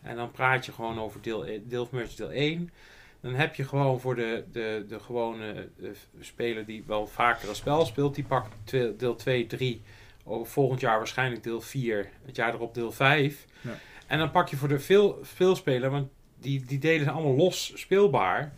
[0.01, 2.69] En dan praat je gewoon over deel, e- deel of Merge deel 1.
[3.21, 7.55] Dan heb je gewoon voor de, de, de gewone eh, speler die wel vaker een
[7.55, 8.15] spel speelt.
[8.15, 9.81] Die pakt deel 2, 3.
[10.23, 12.09] Over volgend jaar waarschijnlijk deel 4.
[12.25, 13.45] Het jaar erop deel 5.
[13.61, 13.77] Ja.
[14.07, 16.09] En dan pak je voor de veel, veelspeler, want
[16.39, 18.53] die, die delen zijn allemaal los speelbaar.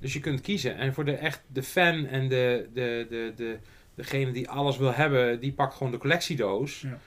[0.00, 0.76] Dus je kunt kiezen.
[0.76, 3.58] En voor de echt de fan en de, de, de, de,
[3.98, 6.80] degene die alles wil hebben, die pakt gewoon de collectiedoos.
[6.80, 6.98] Ja.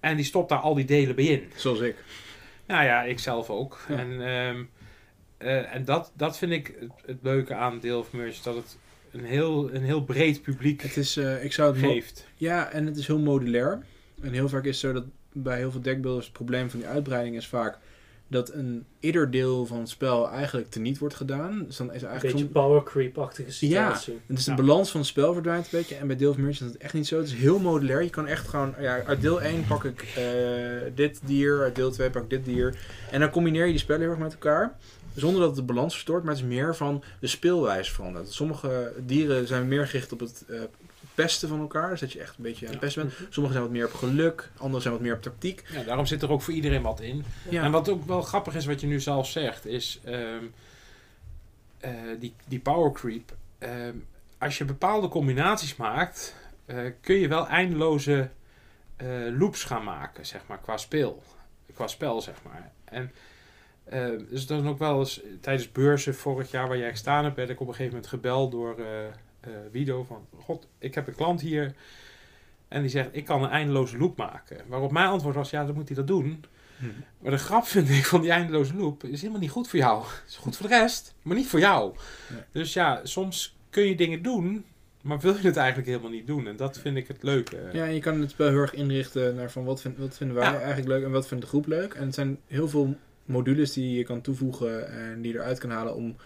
[0.00, 1.50] En die stopt daar al die delen bij in.
[1.56, 1.96] Zoals ik.
[2.66, 3.84] Nou ja, ik zelf ook.
[3.88, 3.96] Ja.
[3.96, 4.64] En, ehm,
[5.36, 8.42] eh, en dat, dat vind ik het, het leuke aan Deel of Merge.
[8.42, 8.78] Dat het
[9.12, 12.28] een heel, een heel breed publiek Het is, eh, ik zou het geeft.
[12.34, 13.82] Ja, en het is heel modulair.
[14.20, 16.88] En heel vaak is het zo dat bij heel veel deckbuilders het probleem van die
[16.88, 17.78] uitbreiding is vaak
[18.28, 21.64] dat een ieder deel van het spel eigenlijk teniet wordt gedaan.
[21.66, 24.20] Dus dan is er Een eigenlijk beetje power creep-achtige situatie.
[24.26, 24.56] Dus de Ja.
[24.56, 25.94] balans van het spel verdwijnt een beetje.
[25.94, 27.16] En bij Deel of Merchant is het echt niet zo.
[27.18, 28.02] Het is heel modulair.
[28.02, 28.74] Je kan echt gewoon...
[28.80, 30.22] Ja, uit deel 1 pak ik eh,
[30.94, 31.62] dit dier.
[31.62, 32.78] Uit deel 2 pak ik dit dier.
[33.10, 34.76] En dan combineer je die spellen heel erg met elkaar.
[35.14, 36.22] Zonder dat het de balans verstoort.
[36.24, 38.32] Maar het is meer van de speelwijze veranderd.
[38.32, 40.60] Sommige dieren zijn meer gericht op het eh,
[41.16, 41.90] pesten van elkaar.
[41.90, 43.14] Dus dat je echt een beetje aan het pesten bent.
[43.32, 44.50] Sommige zijn wat meer op geluk.
[44.56, 45.64] Andere zijn wat meer op tactiek.
[45.72, 47.24] Ja, daarom zit er ook voor iedereen wat in.
[47.50, 50.44] En wat ook wel grappig is, wat je nu zelf zegt, is ehm,
[51.78, 53.36] eh, die, die power creep.
[53.58, 53.94] Ehm,
[54.38, 58.30] als je bepaalde combinaties maakt, eh, kun je wel eindeloze
[58.96, 59.08] eh,
[59.38, 61.22] loops gaan maken, zeg maar, qua speel.
[61.74, 62.72] Qua spel, zeg maar.
[62.84, 63.12] En
[64.28, 67.50] dus dat is ook wel eens tijdens beurzen vorig jaar waar jij gestaan hebt, werd
[67.50, 68.76] ik op een gegeven moment gebeld door
[69.72, 71.74] Wido van, god, ik heb een klant hier
[72.68, 74.56] en die zegt, ik kan een eindeloze loop maken.
[74.66, 76.44] Waarop mijn antwoord was, ja, dan moet hij dat doen.
[77.18, 80.02] Maar de grap vind ik van die eindeloze loop is helemaal niet goed voor jou.
[80.04, 81.94] Het is goed voor de rest, maar niet voor jou.
[82.32, 82.40] Nee.
[82.52, 84.64] Dus ja, soms kun je dingen doen,
[85.02, 86.46] maar wil je het eigenlijk helemaal niet doen.
[86.46, 87.68] En dat vind ik het leuke.
[87.72, 90.36] Ja, en je kan het spel heel erg inrichten naar van wat, vind, wat vinden
[90.36, 90.58] wij Ja.
[90.58, 91.94] eigenlijk leuk en wat vindt de groep leuk.
[91.94, 95.70] En het zijn heel veel modules die je kan toevoegen en die je eruit kan
[95.70, 96.16] halen om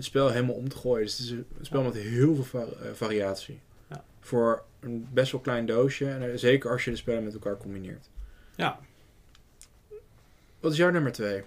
[0.00, 1.04] het spel helemaal om te gooien.
[1.04, 3.60] Dus het is een spel met heel veel va- eh, variatie.
[3.90, 4.04] Ja.
[4.20, 7.56] Voor een best wel klein doosje en eh, zeker als je de spellen met elkaar
[7.56, 8.08] combineert.
[8.56, 8.78] Ja.
[10.60, 11.42] Wat is jouw nummer 2?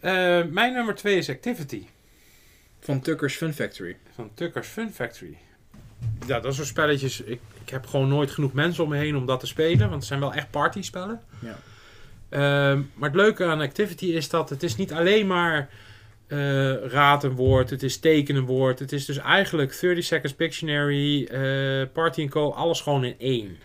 [0.00, 1.86] Eh, mijn nummer twee is Activity
[2.80, 3.96] Van Tucker's Fun Factory.
[4.14, 5.36] van Tucker's Fun Factory.
[6.26, 7.20] Ja, dat soort spelletjes.
[7.20, 9.78] Ik, ik heb gewoon nooit genoeg mensen om me heen om dat te spelen.
[9.78, 11.20] Want het zijn wel echt partyspellen.
[11.40, 11.58] Ja.
[12.28, 15.68] Ehm, maar het leuke aan Activity is dat het is niet alleen maar
[16.26, 17.70] eh raad een woord.
[17.70, 18.78] Het is teken een woord.
[18.78, 22.50] Het is dus eigenlijk 30 Seconds Pictionary, eh, Party Co.
[22.50, 23.56] Alles gewoon in één.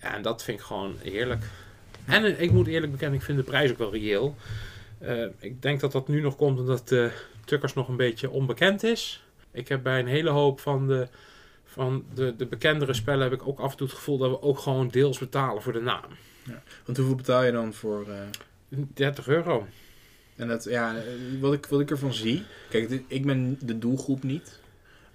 [0.00, 1.44] Ja, en dat vind ik gewoon heerlijk.
[2.04, 4.36] En eh, ik moet eerlijk bekennen, ik vind de prijs ook wel reëel.
[5.38, 7.10] Ik denk dat dat nu nog komt omdat de
[7.44, 9.24] Tuckers nog een beetje onbekend is.
[9.50, 11.08] Ik heb bij een hele hoop van de,
[11.64, 14.42] van de, de bekendere spellen heb ik ook af en toe het gevoel dat we
[14.42, 16.04] ook gewoon deels betalen voor de naam.
[16.84, 18.06] Want hoeveel betaal je dan voor...
[18.08, 18.16] eh,
[18.94, 19.66] 30 euro.
[20.36, 20.94] En dat, ja,
[21.40, 22.42] wat ik, wat ik ervan zie.
[22.70, 24.62] Kijk, ik ben de doelgroep niet.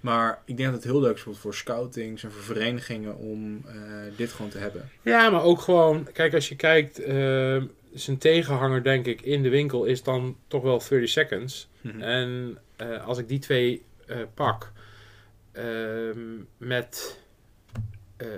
[0.00, 3.74] Maar ik denk dat het heel leuk is voor scoutings en voor verenigingen om eh,
[4.16, 4.90] dit gewoon te hebben.
[5.02, 7.62] Ja, maar ook gewoon, kijk, als je kijkt, eh,
[7.94, 11.68] zijn tegenhanger, denk ik, in de winkel is dan toch wel 30 seconds.
[11.98, 13.82] En eh, als ik die twee
[14.34, 14.72] pak
[15.52, 16.18] ehm,
[16.56, 17.18] met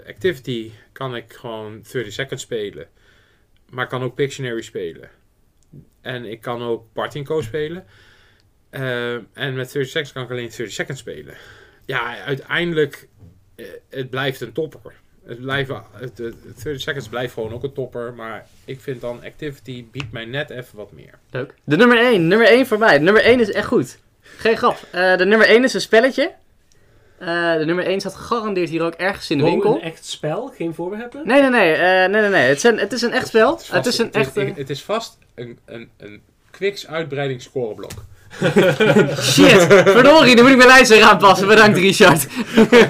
[0.09, 2.87] Activity, kan ik gewoon 30 seconds spelen.
[3.71, 5.11] Maar ik kan ook Pictionary spelen.
[6.01, 7.85] En ik kan ook Party Co spelen.
[8.71, 11.35] Eh, en met 30 Seconds kan ik alleen 30 Seconds spelen.
[11.85, 13.09] Ja, uiteindelijk,
[13.55, 14.93] eh, het blijft een topper.
[15.25, 18.15] Het blijft, het, het, het 30 Seconds blijft gewoon ook een topper.
[18.15, 21.19] Maar ik vind dan Activity biedt mij net even wat meer.
[21.31, 21.55] Leuk.
[21.65, 22.99] De nummer 1, nummer 1 voor mij.
[22.99, 23.99] Nummer 1 is echt goed.
[24.21, 24.79] Geen grap.
[24.91, 26.35] Eh, de nummer 1 is een spelletje.
[27.27, 29.81] Eh, de nummer 1 staat gegarandeerd hier ook ergens in de Gewoon winkel.
[29.81, 31.21] een echt spel, geen voorwerpen?
[31.25, 31.73] Nee, nee, nee.
[31.73, 32.49] eh, nee, nee, nee.
[32.49, 33.51] Het is een, het is een echt spel.
[33.59, 34.53] vast- Het is een het is, echte...
[34.61, 36.21] het is vast een, een, een
[36.51, 37.91] Quicks uitbreiding scoreblok.
[39.33, 41.47] Shit, verdorie, dan moet ik mijn lijst weer aanpassen.
[41.47, 42.27] Bedankt, Richard.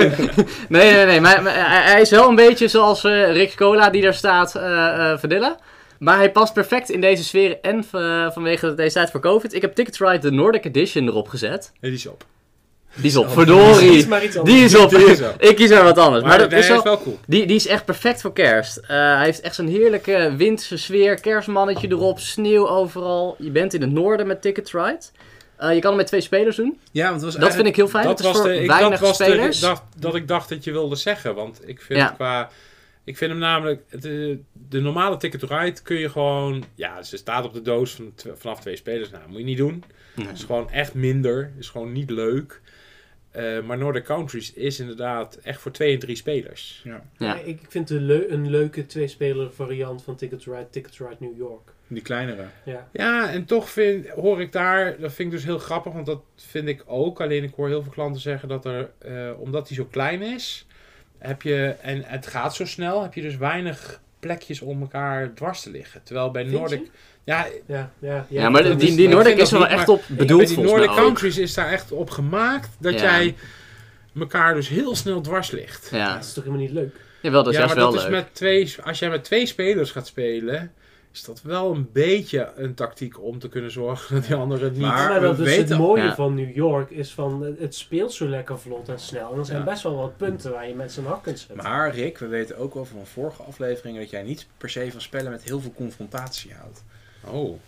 [0.68, 1.20] nee, nee, nee.
[1.20, 5.10] Maar, maar hij is wel een beetje zoals eh, Rick Cola die daar staat, eh
[5.12, 5.56] eh Vanilla.
[5.98, 9.54] Maar hij past perfect in deze sfeer en eh, vanwege deze tijd voor COVID.
[9.54, 11.72] Ik heb Ticket Ride de Nordic Edition erop gezet.
[11.80, 12.24] Nee, die is op.
[12.94, 14.08] Die is op, verdorie.
[14.08, 14.20] maar.
[14.44, 14.92] Die is op.
[15.38, 16.24] Ik kies er wat anders.
[16.24, 17.18] Maar, Maar dat is wel, is wel cool.
[17.26, 18.76] die, die is echt perfect voor kerst.
[18.76, 21.20] Eh, hij heeft echt zo'n heerlijke winterse sfeer.
[21.20, 23.36] Kerstmannetje erop, sneeuw overal.
[23.38, 25.00] Je bent in het noorden met Ticket Ride.
[25.56, 26.78] Eh, je kan hem met twee spelers doen.
[26.90, 28.06] Ja, want het was Dat vind ik heel fijn.
[28.06, 29.60] Dat was, voor de, ik, weinig dat, was de, spelers.
[29.60, 31.34] dat, dat ik dacht dat je wilde zeggen.
[31.34, 32.08] Want ik vind Ja.
[32.08, 32.50] qua...
[33.04, 33.82] Ik vind hem namelijk...
[34.00, 34.38] De,
[34.68, 36.64] de normale Ticket to Ride kun je gewoon...
[36.74, 39.10] Ja, ze staat op de doos van, vanaf twee spelers.
[39.10, 39.84] Nou, moet je niet doen.
[40.14, 40.26] Nee.
[40.32, 41.52] is gewoon echt minder.
[41.58, 42.60] is gewoon niet leuk.
[43.32, 46.80] Eh, maar Nordic Countries is inderdaad echt voor twee en drie spelers.
[46.84, 47.34] Ja, Ja.
[47.38, 50.96] Ik ik vind het een, leu- een leuke tweespeler variant van Ticket to Ride, Ticket
[50.96, 51.72] to Ride New York.
[51.86, 52.44] die kleinere.
[52.64, 52.88] Ja.
[52.92, 56.22] Ja, en toch vind, hoor ik daar, dat vind ik dus heel grappig, want dat
[56.36, 57.20] vind ik ook.
[57.20, 60.66] Alleen ik hoor heel veel klanten zeggen dat er, eh, omdat hij zo klein is,
[61.18, 65.62] heb je, en het gaat zo snel, heb je dus weinig plekjes om elkaar dwars
[65.62, 66.00] te liggen.
[66.02, 66.88] Terwijl bij Vind Nordic, je?
[67.24, 70.58] ja, Ja, ja, Ja, maar die, die Nordic is dat wel echt op bedoeld die
[70.60, 70.90] Nordic.
[70.90, 73.00] Countries is daar echt op gemaakt dat Ja.
[73.00, 73.34] jij
[74.18, 75.88] elkaar dus heel snel dwars ligt.
[75.90, 76.94] Ja, Dat is toch helemaal niet leuk?
[77.22, 78.12] Jawel, dat is ja, juist maar wel dat leuk.
[78.18, 80.72] is met twee, als jij met twee spelers gaat spelen,
[81.12, 84.72] is dat wel een beetje een tactiek om te kunnen zorgen dat die anderen het
[84.72, 84.82] niet...
[84.82, 86.14] Maar Maar, dat we is het mooie Ja.
[86.14, 89.32] van New York is van het- speelt zo lekker vlot en snel.
[89.32, 89.64] En er zijn Ja.
[89.64, 91.56] best wel wat punten waar je met z'n hak kunt zetten.
[91.56, 95.00] Maar Rick, we weten ook wel van vorige afleveringen dat jij niet per se van
[95.00, 96.84] spellen met heel veel confrontatie houdt.
[97.26, 97.58] Oh,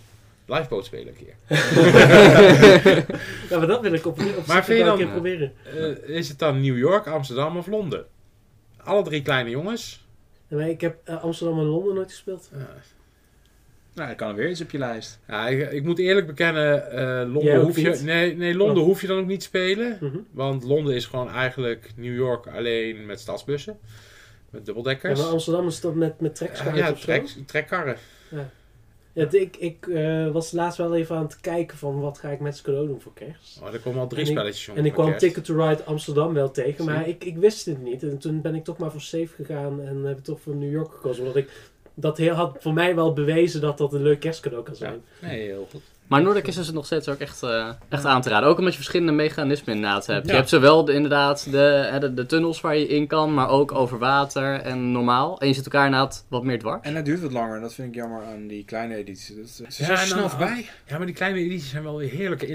[0.46, 1.34] lifeboat spelen een keer.
[3.50, 5.52] Ja, maar dat wil ik op, op Maar vind je wel een dan- keer proberen.
[5.64, 8.04] Eh, is het dan New York, Amsterdam of Londen?
[8.76, 10.06] Alle drie kleine jongens.
[10.48, 12.48] Ja, maar ik heb eh, Amsterdam en Londen nooit gespeeld.
[12.52, 12.58] Eh,
[13.94, 15.18] Nou, dan kan er weer iets op je lijst.
[15.28, 18.88] ja, ik, ik moet eerlijk bekennen, eh, Londen, hoef je, nee, nee, Londen Oh.
[18.88, 19.98] hoef je dan ook niet te spelen.
[20.00, 20.16] Mhm.
[20.30, 23.78] Want Londen is gewoon eigenlijk New York alleen met stadsbussen.
[24.50, 25.20] Met Ja, dubbeldekkers.
[25.20, 27.96] maar Amsterdam is dat met, met trekschuiten ja, trek, trekkarren.
[29.12, 32.28] Ja, d- ik ik eh, was laatst wel even aan het kijken van wat ga
[32.28, 33.60] ik met z'n cadeau doen voor kerst.
[33.62, 34.76] Oh, er komen al drie En ik- spelletjes van.
[34.76, 35.20] En ik kwam kerst.
[35.20, 38.02] Ticket to Ride Amsterdam wel tegen, maar ik, ik wist het niet.
[38.02, 40.70] En toen ben ik toch maar voor safe gegaan en heb ik toch voor New
[40.70, 41.20] York gekozen.
[41.22, 41.50] Omdat ik,
[41.94, 45.02] dat heel, had voor mij wel bewezen dat dat een leuk kerstcadeau kan zijn.
[45.20, 45.82] Nee, heel goed.
[46.06, 48.48] Maar Nordic is dus nog steeds ook echt, eh, echt aan te raden.
[48.48, 50.26] Ook omdat je verschillende mechanismen inderdaad hebt.
[50.26, 50.30] Ja.
[50.32, 53.48] Je hebt zowel de, inderdaad de, hè, de, de tunnels waar je in kan, maar
[53.48, 55.40] ook over water en normaal.
[55.40, 56.80] En je zit elkaar inderdaad wat meer dwars.
[56.82, 57.60] En het duurt wat langer.
[57.60, 59.36] Dat vind ik jammer aan die kleine edities.
[59.36, 60.66] Dat, ze Ja, zijn snel voorbij.
[60.86, 62.46] Ja, maar die kleine edities zijn wel weer heerlijke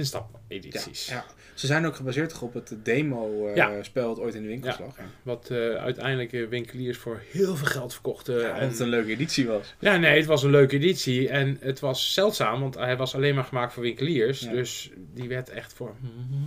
[0.49, 1.07] instap-edities.
[1.07, 1.25] Ja, ja.
[1.53, 4.95] Ze zijn ook gebaseerd op het demo-spel dat ooit in de winkel lag.
[5.23, 8.53] Wat eh, uiteindelijk eh, winkeliers voor heel veel geld verkochten.
[8.53, 9.75] En, dat het een leuke editie was.
[9.79, 11.29] ja, nee, het was een leuke editie.
[11.29, 14.39] En het was zeldzaam, want hij was alleen maar gemaakt voor winkeliers.
[14.39, 15.95] Dus die werd echt voor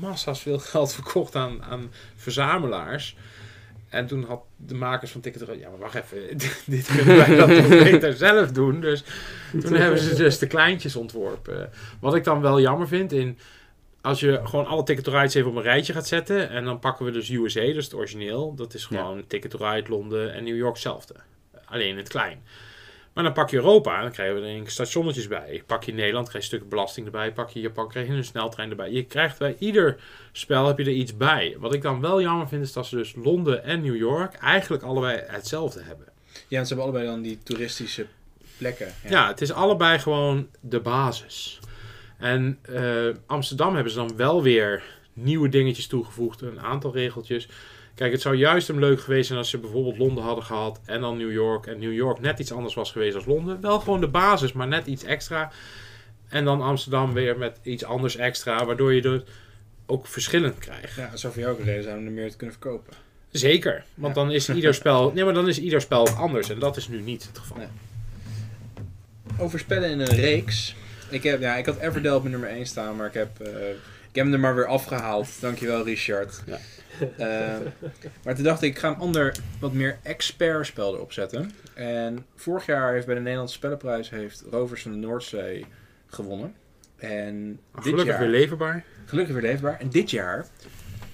[0.01, 3.17] massa's veel geld verkocht aan, aan verzamelaars.
[3.89, 7.49] En toen had de makers van Ticket ja maar wacht even, dit kunnen wij dan
[7.49, 8.81] toch beter zelf doen.
[8.81, 9.05] Dus
[9.61, 11.71] toen hebben ze dus de kleintjes ontworpen.
[12.01, 13.39] Wat ik dan wel jammer vind, in,
[14.03, 16.49] als je gewoon alle Ticket to Rides even op een rijtje gaat zetten.
[16.49, 18.55] En dan pakken we dus USA, dus het origineel.
[18.55, 21.15] Dat is gewoon Ticket to Ride, Londen en New York hetzelfde.
[21.65, 22.43] Alleen in het klein.
[23.13, 25.63] Maar dan pak je Europa, dan krijgen we er een stationnetjes bij.
[25.67, 27.33] Pak je Nederland, krijg je een stuk belasting erbij.
[27.33, 28.91] Pak je Japan, krijg je een sneltrein erbij.
[28.91, 30.01] Je krijgt bij ieder
[30.33, 31.57] spel heb je er iets bij.
[31.59, 34.83] Wat ik dan wel jammer vind, is dat ze dus Londen en New York eigenlijk
[34.83, 36.07] allebei hetzelfde hebben.
[36.49, 38.07] Ja, en ze hebben allebei dan die toeristische
[38.57, 38.95] plekken.
[39.09, 41.61] Ja, het is allebei gewoon de basis.
[42.23, 47.49] En eh, Amsterdam hebben ze dan wel weer nieuwe dingetjes toegevoegd, een aantal regeltjes.
[47.95, 51.01] Kijk, het zou juist hem leuk geweest zijn als ze bijvoorbeeld Londen hadden gehad en
[51.01, 51.67] dan New York.
[51.67, 53.61] En New York net iets anders was geweest als Londen.
[53.61, 55.53] Wel gewoon de basis, maar net iets extra.
[56.29, 59.25] En dan Amsterdam weer met iets anders extra, waardoor je er
[59.87, 60.97] ook verschillend krijgt.
[60.97, 62.93] Ja, dat zou voor jou ook een reden zijn om er meer te kunnen verkopen.
[63.31, 64.23] Zeker, want Ja.
[64.23, 67.01] dan is ieder spel, nee, maar dan is ieder spel anders en dat is nu
[67.01, 67.57] niet het geval.
[67.57, 67.67] Nee.
[69.39, 70.75] Over spellen in een reeks.
[71.13, 73.69] Ik, heb, ja, ik had Everdell op mijn nummer 1 staan, maar ik heb, eh,
[73.71, 75.41] ik heb hem er maar weer afgehaald.
[75.41, 76.43] Dankjewel, Richard.
[76.47, 76.59] Ja.
[77.17, 77.59] Eh,
[78.25, 81.51] maar toen dacht ik, ik ga een ander, wat meer expert spel erop zetten.
[81.75, 85.67] En vorig jaar heeft bij de Nederlandse Spellenprijs heeft Rovers van de Noordzee
[86.07, 86.55] gewonnen.
[86.97, 88.85] En dit Gelukkig jaar, weer leverbaar.
[89.05, 89.81] gelukkig weer leefbaar.
[89.81, 90.47] En dit jaar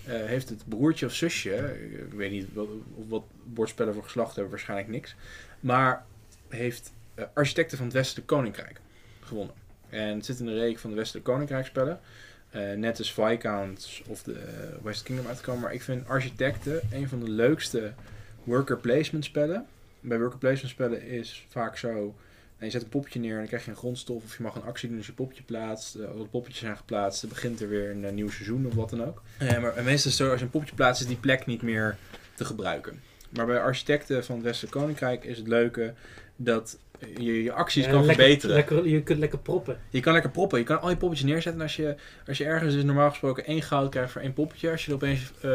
[0.04, 1.76] eh, heeft het broertje of zusje,
[2.10, 5.16] ik weet niet wat, of wat bordspellen voor geslacht hebben, waarschijnlijk niks.
[5.60, 6.04] Maar
[6.48, 6.92] heeft
[7.34, 8.80] Architecten van het Westelijk Koninkrijk
[9.20, 9.54] gewonnen.
[9.90, 12.00] En het zit in de reek van de Westelijk Koninkrijk spellen.
[12.50, 15.62] Eh, net als Viscounts of de eh, West Kingdom uitkomen.
[15.62, 17.92] Maar ik vind Architecten een van de leukste
[18.44, 19.66] worker placement spellen.
[20.00, 22.14] Bij worker placement spellen is vaak zo...
[22.58, 24.24] En je zet een poppetje neer en dan krijg je een grondstof.
[24.24, 25.96] Of je mag een actie doen als je poppetje plaatst.
[25.96, 27.20] Uh, alle poppetjes zijn geplaatst.
[27.20, 29.22] Dan begint er weer een eh, nieuw seizoen of wat dan ook.
[29.38, 31.96] Eh, maar meestal zo, als je een poppetje plaatst, is die plek niet meer
[32.34, 33.02] te gebruiken.
[33.28, 35.94] Maar bij architecten van het Westelijk Koninkrijk is het leuke
[36.40, 36.78] dat
[37.16, 38.56] je je acties Ja, kan lekker- verbeteren.
[38.56, 39.78] Lekker, je kunt lekker proppen.
[39.90, 40.58] Je kan lekker proppen.
[40.58, 41.60] Je kan al je poppetjes neerzetten.
[41.60, 41.94] En als je,
[42.26, 44.70] als je ergens dus normaal gesproken één goud krijgt voor één poppetje.
[44.70, 45.50] Als je er opeens eh,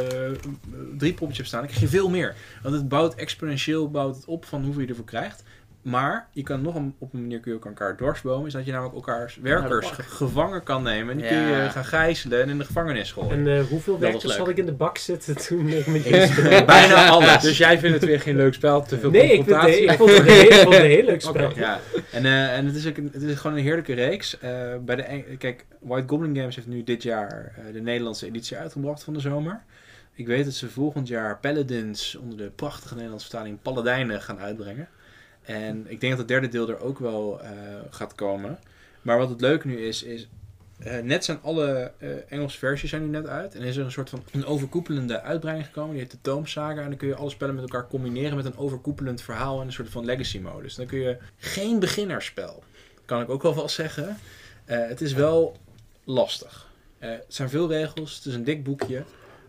[0.97, 2.35] drie poppetjes hebt staan, dan krijg je veel meer.
[2.63, 5.43] Want het bouwt exponentieel bouwt het op van hoeveel je ervoor krijgt.
[5.83, 8.47] Maar je kan nog een, op een manier kun je ook elkaar dwarsbomen.
[8.47, 11.09] Is dat je namelijk elkaars werkers gevangen kan nemen.
[11.11, 13.31] En die kun je gaan gijzelen en in de gevangenis gooien.
[13.31, 16.27] En eh, hoeveel werkers had ik in de bak zitten toen ik met Ik- jullie
[16.27, 16.65] speelde?
[16.65, 17.41] Bijna alles.
[17.41, 19.83] Dus jij vindt het weer geen leuk spel, te veel Nee, ik, vind het, confrontatie?
[19.91, 21.45] ik vond het een heel, ik vond het een heel leuk spel.
[21.49, 21.59] Oké.
[21.59, 21.79] Ja,
[22.11, 24.39] en, eh, en het, is ook een- het is gewoon een heerlijke reeks.
[24.39, 24.49] Eh,
[24.81, 29.03] bij de, kijk, White Goblin Games heeft nu dit jaar eh, de Nederlandse editie uitgebracht
[29.03, 29.61] van de zomer.
[30.15, 34.87] Ik weet dat ze volgend jaar Paladins onder de prachtige Nederlandse vertaling Paladijnen gaan uitbrengen.
[35.43, 37.51] En ik denk dat het derde deel er ook wel eh,
[37.89, 38.59] gaat komen.
[39.01, 40.27] Maar wat het leuke nu is, is
[40.79, 43.55] eh, net zijn alle eh, Engelse versies zijn nu net uit.
[43.55, 45.91] En is er een soort van een overkoepelende uitbreiding gekomen.
[45.91, 46.81] Die heet de Toom Saga.
[46.81, 49.73] En dan kun je alle spellen met elkaar combineren met een overkoepelend verhaal en een
[49.73, 50.75] soort van legacy modus.
[50.75, 52.63] Dan kun je geen beginnerspel.
[53.05, 54.17] Kan ik ook wel wel zeggen.
[54.65, 55.57] Het is wel
[56.03, 56.71] lastig.
[56.97, 58.15] Het zijn veel regels.
[58.15, 59.03] Het is een dik boekje.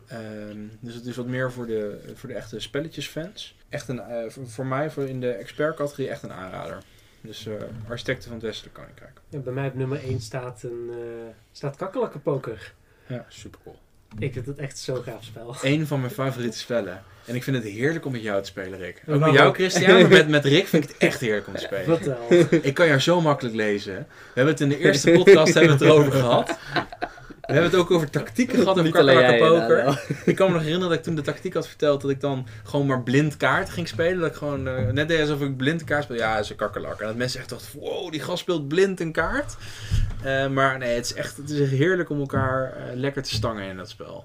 [0.06, 3.54] Ehm, dus het is wat meer voor de, voor de echte spelletjesfans.
[3.74, 4.16] Echt een, eh,
[4.46, 6.78] voor, mij voor in de expert-categorie echt een aanrader.
[7.20, 7.52] Dus eh,
[7.88, 9.20] Architecten van het Westelijk Koninkrijk.
[9.28, 10.96] Ja, bij mij op nummer 1 staat een uh,
[11.52, 12.72] staat kakkelakkenpoker.
[13.06, 13.78] Ja, super cool.
[14.18, 15.56] Ik vind het echt zo'n gaaf spel.
[15.62, 17.02] Een van mijn favoriete spellen.
[17.24, 19.02] En ik vind het heerlijk om met jou te spelen, Rick.
[19.06, 21.60] Ook met jou, Christian, maar met, met Rick vind ik het echt heerlijk om te
[21.60, 21.84] spelen.
[21.84, 22.58] Vertel.
[22.62, 23.94] Ik kan jou zo makkelijk lezen.
[23.94, 26.58] We hebben het in de eerste podcast hebben het erover gehad.
[27.46, 29.78] We hebben het ook over tactieken gehad, over jij, kakkelakkenpoker.
[29.78, 30.08] inderdaad.
[30.24, 32.46] Ik kan me nog herinneren dat ik toen de tactiek had verteld dat ik dan
[32.64, 34.18] gewoon maar blind kaart ging spelen.
[34.20, 36.16] Dat ik gewoon eh, net deed alsof ik blind kaart speel.
[36.16, 37.00] Ja, dat is een kakkerlak.
[37.00, 39.56] En dat mensen echt dachten, wow, die gast speelt blind een kaart.
[40.22, 43.34] Eh, maar nee, het is echt het is echt heerlijk om elkaar eh, lekker te
[43.34, 44.24] stangen in dat spel.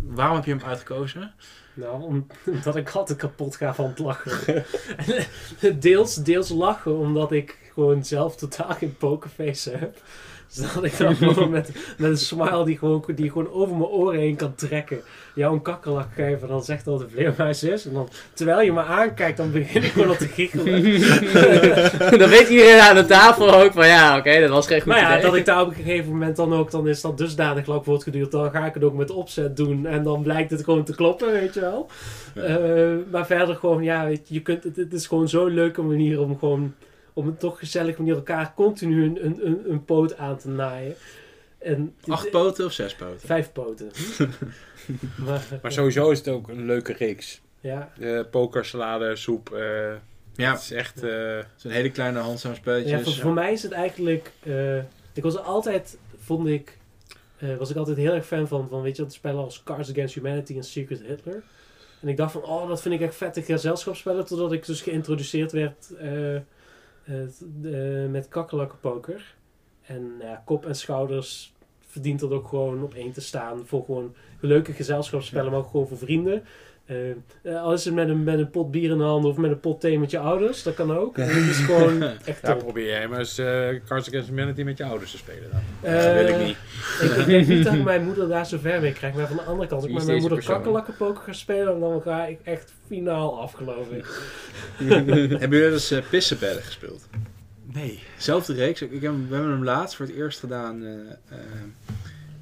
[0.00, 1.32] Waarom heb je hem uitgekozen?
[1.74, 4.64] Nou, om- omdat ik altijd kapot ga van het lachen.
[5.80, 9.98] deels, deels lachen omdat ik gewoon zelf totaal geen pokerface heb.
[10.54, 13.88] Dus dat ik dan gewoon met, met een smile die gewoon, die gewoon over mijn
[13.88, 15.00] oren heen kan trekken.
[15.34, 17.86] Jou een kakkerlak geven, dan zegt dat het een vleermuis is.
[17.86, 20.82] En dan, terwijl je me aankijkt, dan begin ik gewoon al te giechelen.
[22.18, 25.00] dan weet iedereen aan de tafel ook van ja, oké, dat was geen goed Maar
[25.00, 25.22] ja, idee.
[25.22, 28.30] dat ik daar op een gegeven moment dan ook, dan is dat dusdanig lang voortgeduurd.
[28.30, 29.86] Dan ga ik het ook met opzet doen.
[29.86, 31.88] En dan blijkt het gewoon te kloppen, weet je wel.
[32.34, 32.42] Ja.
[32.42, 35.82] Eh, maar verder gewoon, ja, weet je, je kunt, het, het is gewoon zo'n leuke
[35.82, 36.74] manier om gewoon,
[37.20, 40.94] op een toch gezellig manier elkaar continu een, een, een, een poot aan te naaien.
[41.58, 43.20] En dit- Acht poten of zes poten?
[43.28, 43.90] Vijf poten.
[45.26, 47.40] maar, Maar sowieso is het ook een leuke reeks.
[47.60, 47.92] Ja,
[48.30, 49.52] poker, salade, soep.
[49.54, 49.92] eh,
[50.34, 51.02] Ja, Het is echt...
[51.02, 52.90] eh, het zijn hele kleine handzame spelletjes.
[52.90, 54.76] ja voor, voor mij is het eigenlijk, eh,
[55.12, 56.78] ik was altijd, vond ik,
[57.38, 59.90] eh, was ik altijd heel erg fan van, van weet je, wat spellen als Cards
[59.90, 61.42] Against Humanity en Secret Hitler.
[62.00, 65.52] En ik dacht van, oh, dat vind ik echt vette gezelschapsspellen, totdat ik dus geïntroduceerd
[65.52, 65.90] werd
[67.04, 69.34] eh, met kakkelakkenpoker.
[69.82, 71.54] En ja, kop en schouders
[71.86, 75.88] verdient dat ook gewoon op één te staan voor gewoon leuke gezelschapsspellen, maar ook gewoon
[75.88, 76.42] voor vrienden.
[76.90, 77.10] Eh,
[77.42, 79.50] eh, al is het met een, met een pot bier in de hand of met
[79.50, 81.16] een pot thee met je ouders, dat kan ook.
[81.16, 84.84] Het is gewoon echt ja, probeer jij maar eens eh Cards Against Humanity met je
[84.84, 85.60] ouders te spelen dan.
[85.92, 86.56] Eh, dat wil ik niet.
[87.18, 89.14] Ik, denk niet dat ik mijn moeder daar zo ver mee krijg.
[89.14, 90.54] Maar van de andere kant, als ik met mijn moeder persoon?
[90.54, 94.06] kakkelakkenpoker ga spelen, dan ga ik echt finaal af, geloof ik.
[95.38, 97.08] Hebben jullie eens uh, pissenbedden gespeeld?
[97.72, 98.02] Nee.
[98.16, 98.82] Zelfde reeks.
[98.82, 100.84] Ik heb, we hebben hem laatst voor het eerst gedaan.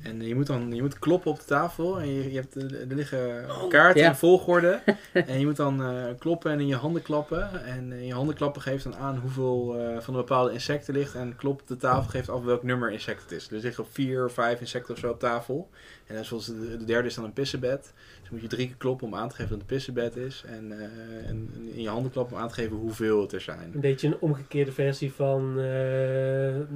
[0.03, 2.01] Eh, eh, en je moet dan je moet kloppen op de tafel.
[2.01, 4.09] En je, je hebt, eh, er liggen kaarten ja.
[4.09, 4.80] in volgorde.
[5.12, 7.64] en je moet dan eh, kloppen en in je handen klappen.
[7.64, 11.14] En in je handen klappen geeft dan aan hoeveel eh, van de bepaalde insecten ligt.
[11.14, 13.49] En klop op de tafel geeft af welk nummer insect het is.
[13.49, 15.68] Dus er liggen vier of vijf insecten of zo op tafel.
[16.07, 17.92] En dan zoals de, de derde is dan een pissenbed.
[18.31, 20.43] Dus moet je drie keer kloppen om aan te geven dat het een pissenbed is.
[20.47, 23.70] En, eh, en in je handen klappen om aan te geven hoeveel het er zijn.
[23.74, 25.64] Een beetje een omgekeerde versie van, eh,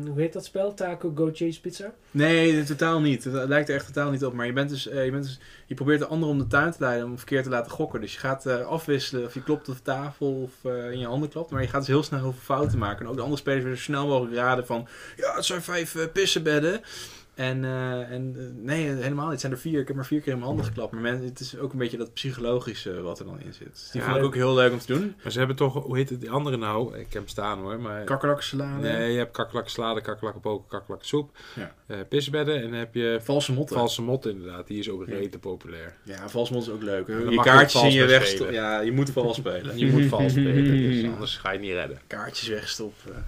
[0.06, 0.74] hoe heet dat spel?
[0.74, 1.94] Taco Go Chase Pizza?
[2.10, 3.24] Nee, totaal niet.
[3.24, 4.32] Het lijkt er echt totaal niet op.
[4.32, 6.72] Maar je, bent dus, eh, je, bent dus, je probeert de ander om de tuin
[6.72, 8.00] te leiden om verkeerd te laten gokken.
[8.00, 11.50] Dus je gaat afwisselen of je klopt op de tafel of in je handen klopt.
[11.50, 13.04] Maar je gaat dus heel snel heel veel fouten maken.
[13.04, 14.88] En ook de andere spelers willen zo snel mogelijk raden van...
[15.16, 16.80] Ja, het zijn vijf pissenbedden.
[17.34, 19.30] En, eh, en eh, nee, helemaal niet.
[19.32, 19.80] Het zijn er vier.
[19.80, 20.92] Ik heb maar vier keer in mijn handen geklapt.
[20.92, 23.68] Maar men, het is ook een beetje dat psychologische wat er dan in zit.
[23.72, 25.14] Dus die Ja, vond ik ook heel leuk om te doen.
[25.22, 26.94] Maar ze hebben toch, hoe heet het, die andere nou?
[26.94, 28.04] Ik heb hem staan hoor, maar...
[28.04, 28.82] Kakkerlaksalade.
[28.88, 31.36] Nee, je hebt kakkerlakken salade, kakkerlakken poken, kakkerlakken soep.
[31.54, 31.74] Ja.
[31.86, 33.76] Eh, pissebedden en dan heb je Valse motten.
[33.76, 34.66] valse mot inderdaad.
[34.66, 35.94] Die is ook rete populair.
[36.02, 37.06] Ja, vals mot is ook leuk.
[37.06, 38.50] Je kaartjes in je weg.
[38.52, 39.78] Ja, je moet vals spelen.
[39.82, 41.98] Je moet vals spelen, dus anders ga je het niet redden.
[42.06, 43.24] kaartjes wegstoppen.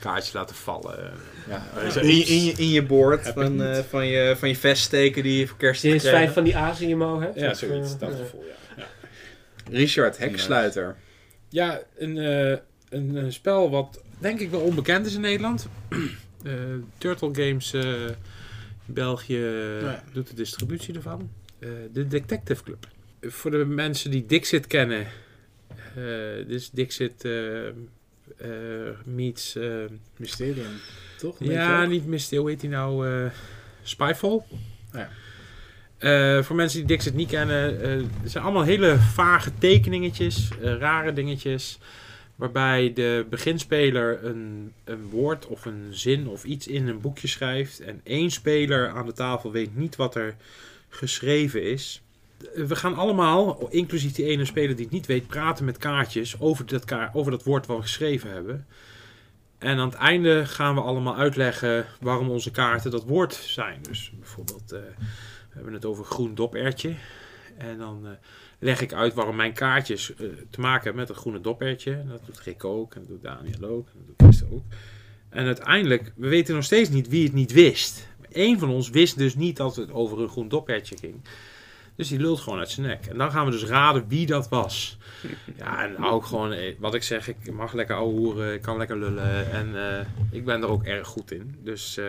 [0.00, 1.12] Kaartjes laten vallen.
[1.48, 1.62] Ja,
[2.00, 4.56] in, je- in, je, in je boord Heb ik van, eh, van, je, van je
[4.56, 6.34] vest steken die je voor kerst hebt vijf gekregen.
[6.34, 7.40] van die A's in je mouw hebt.
[7.40, 7.92] Ja, zoiets.
[7.94, 8.16] eh, Dat ja.
[8.16, 8.54] gevoel, ja.
[8.82, 8.86] ja.
[9.70, 10.96] Richard, heksluiter.
[11.48, 12.56] Ja, een, eh,
[12.88, 15.68] een, eh, spel wat denk ik wel onbekend is in Nederland.
[16.44, 16.52] Eh,
[16.98, 17.92] Turtle Games eh,
[18.84, 19.38] België
[19.82, 20.04] Ja.
[20.12, 21.30] doet de distributie ervan.
[21.58, 22.86] Eh, de Detective Club.
[23.20, 25.06] Voor de mensen die Dixit kennen.
[25.94, 27.24] eh dit is Dixit
[29.04, 29.56] meets...
[29.56, 29.84] eh,
[30.16, 30.80] Mysterium,
[31.18, 31.36] toch?
[31.38, 33.08] ja, niet Misty, hoe heet die nou?
[33.08, 33.30] eh
[33.82, 34.42] Spyfall.
[34.92, 35.08] Ja.
[35.98, 37.90] Eh, voor mensen die Dixit niet kennen, eh
[38.22, 41.78] het zijn allemaal hele vage tekeningetjes, eh, rare dingetjes.
[42.34, 47.80] Waarbij de beginspeler een, een woord of een zin of iets in een boekje schrijft.
[47.80, 50.36] En één speler aan de tafel weet niet wat er
[50.88, 52.02] geschreven is.
[52.54, 56.66] We gaan allemaal, inclusief die ene speler die het niet weet, praten met kaartjes over
[56.66, 58.66] dat, over dat woord wat we geschreven hebben.
[59.58, 63.82] En aan het einde gaan we allemaal uitleggen waarom onze kaarten dat woord zijn.
[63.82, 64.80] Dus bijvoorbeeld, eh,
[65.48, 66.94] we hebben het over groen dopertje.
[67.56, 68.12] En dan eh,
[68.58, 72.04] leg ik uit waarom mijn kaartjes eh, te maken hebben met een groene dopertje.
[72.08, 74.64] Dat doet Rick ook, en dat doet Daniel ook, en dat doet Christen ook.
[75.28, 78.08] En uiteindelijk, we weten nog steeds niet wie het niet wist.
[78.32, 81.20] Eén van ons wist dus niet dat het over een groen dopertje ging.
[81.98, 83.06] Dus die lult gewoon uit zijn nek.
[83.06, 84.98] En dan gaan we dus raden wie dat was.
[85.56, 88.76] Ja, en ook gewoon, eh, wat ik zeg, ik mag lekker ouwe hoeren, ik kan
[88.76, 89.50] lekker lullen.
[89.50, 91.58] En eh, ik ben er ook erg goed in.
[91.62, 92.04] Dus, eh,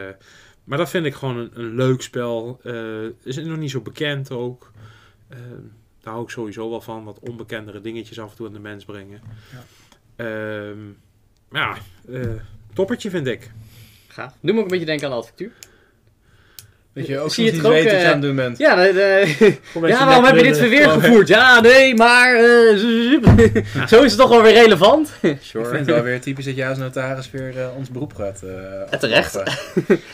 [0.63, 2.59] maar dat vind ik gewoon een, een leuk spel.
[2.63, 4.71] Eh is nog niet zo bekend ook.
[5.27, 5.37] Eh,
[6.01, 8.85] daar hou ik sowieso wel van, wat onbekendere dingetjes af en toe aan de mens
[8.85, 9.21] brengen.
[9.51, 9.63] Ja.
[10.15, 10.79] Ehm,
[11.49, 11.77] maar ja,
[12.13, 12.41] eh,
[12.73, 13.51] toppertje vind ik.
[14.07, 14.33] Gaaf.
[14.39, 15.51] Nu moet ik een beetje denken aan de advocatuur.
[17.00, 18.36] Weet je, ook Zie je het niet ook, weten wat je eh, aan het doen
[18.36, 18.58] bent.
[18.58, 18.76] Ja,
[20.06, 21.28] waarom heb je dit verweer gevoerd?
[21.28, 22.36] Ja, nee, maar...
[22.36, 25.12] eh, zo is het toch wel weer relevant.
[25.22, 28.41] Ik vind het wel weer typisch dat jij als notaris weer eh, ons beroep gaat
[28.43, 29.34] uh, terecht.
[29.34, 29.47] Dat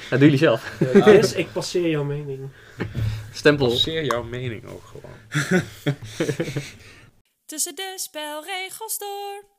[0.09, 0.71] doen jullie zelf.
[0.93, 2.49] Chris, ik passeer jouw mening.
[3.33, 3.69] Stempel.
[3.69, 5.63] Zeer jouw mening ook gewoon.
[7.45, 9.54] Tussen de spelregels door.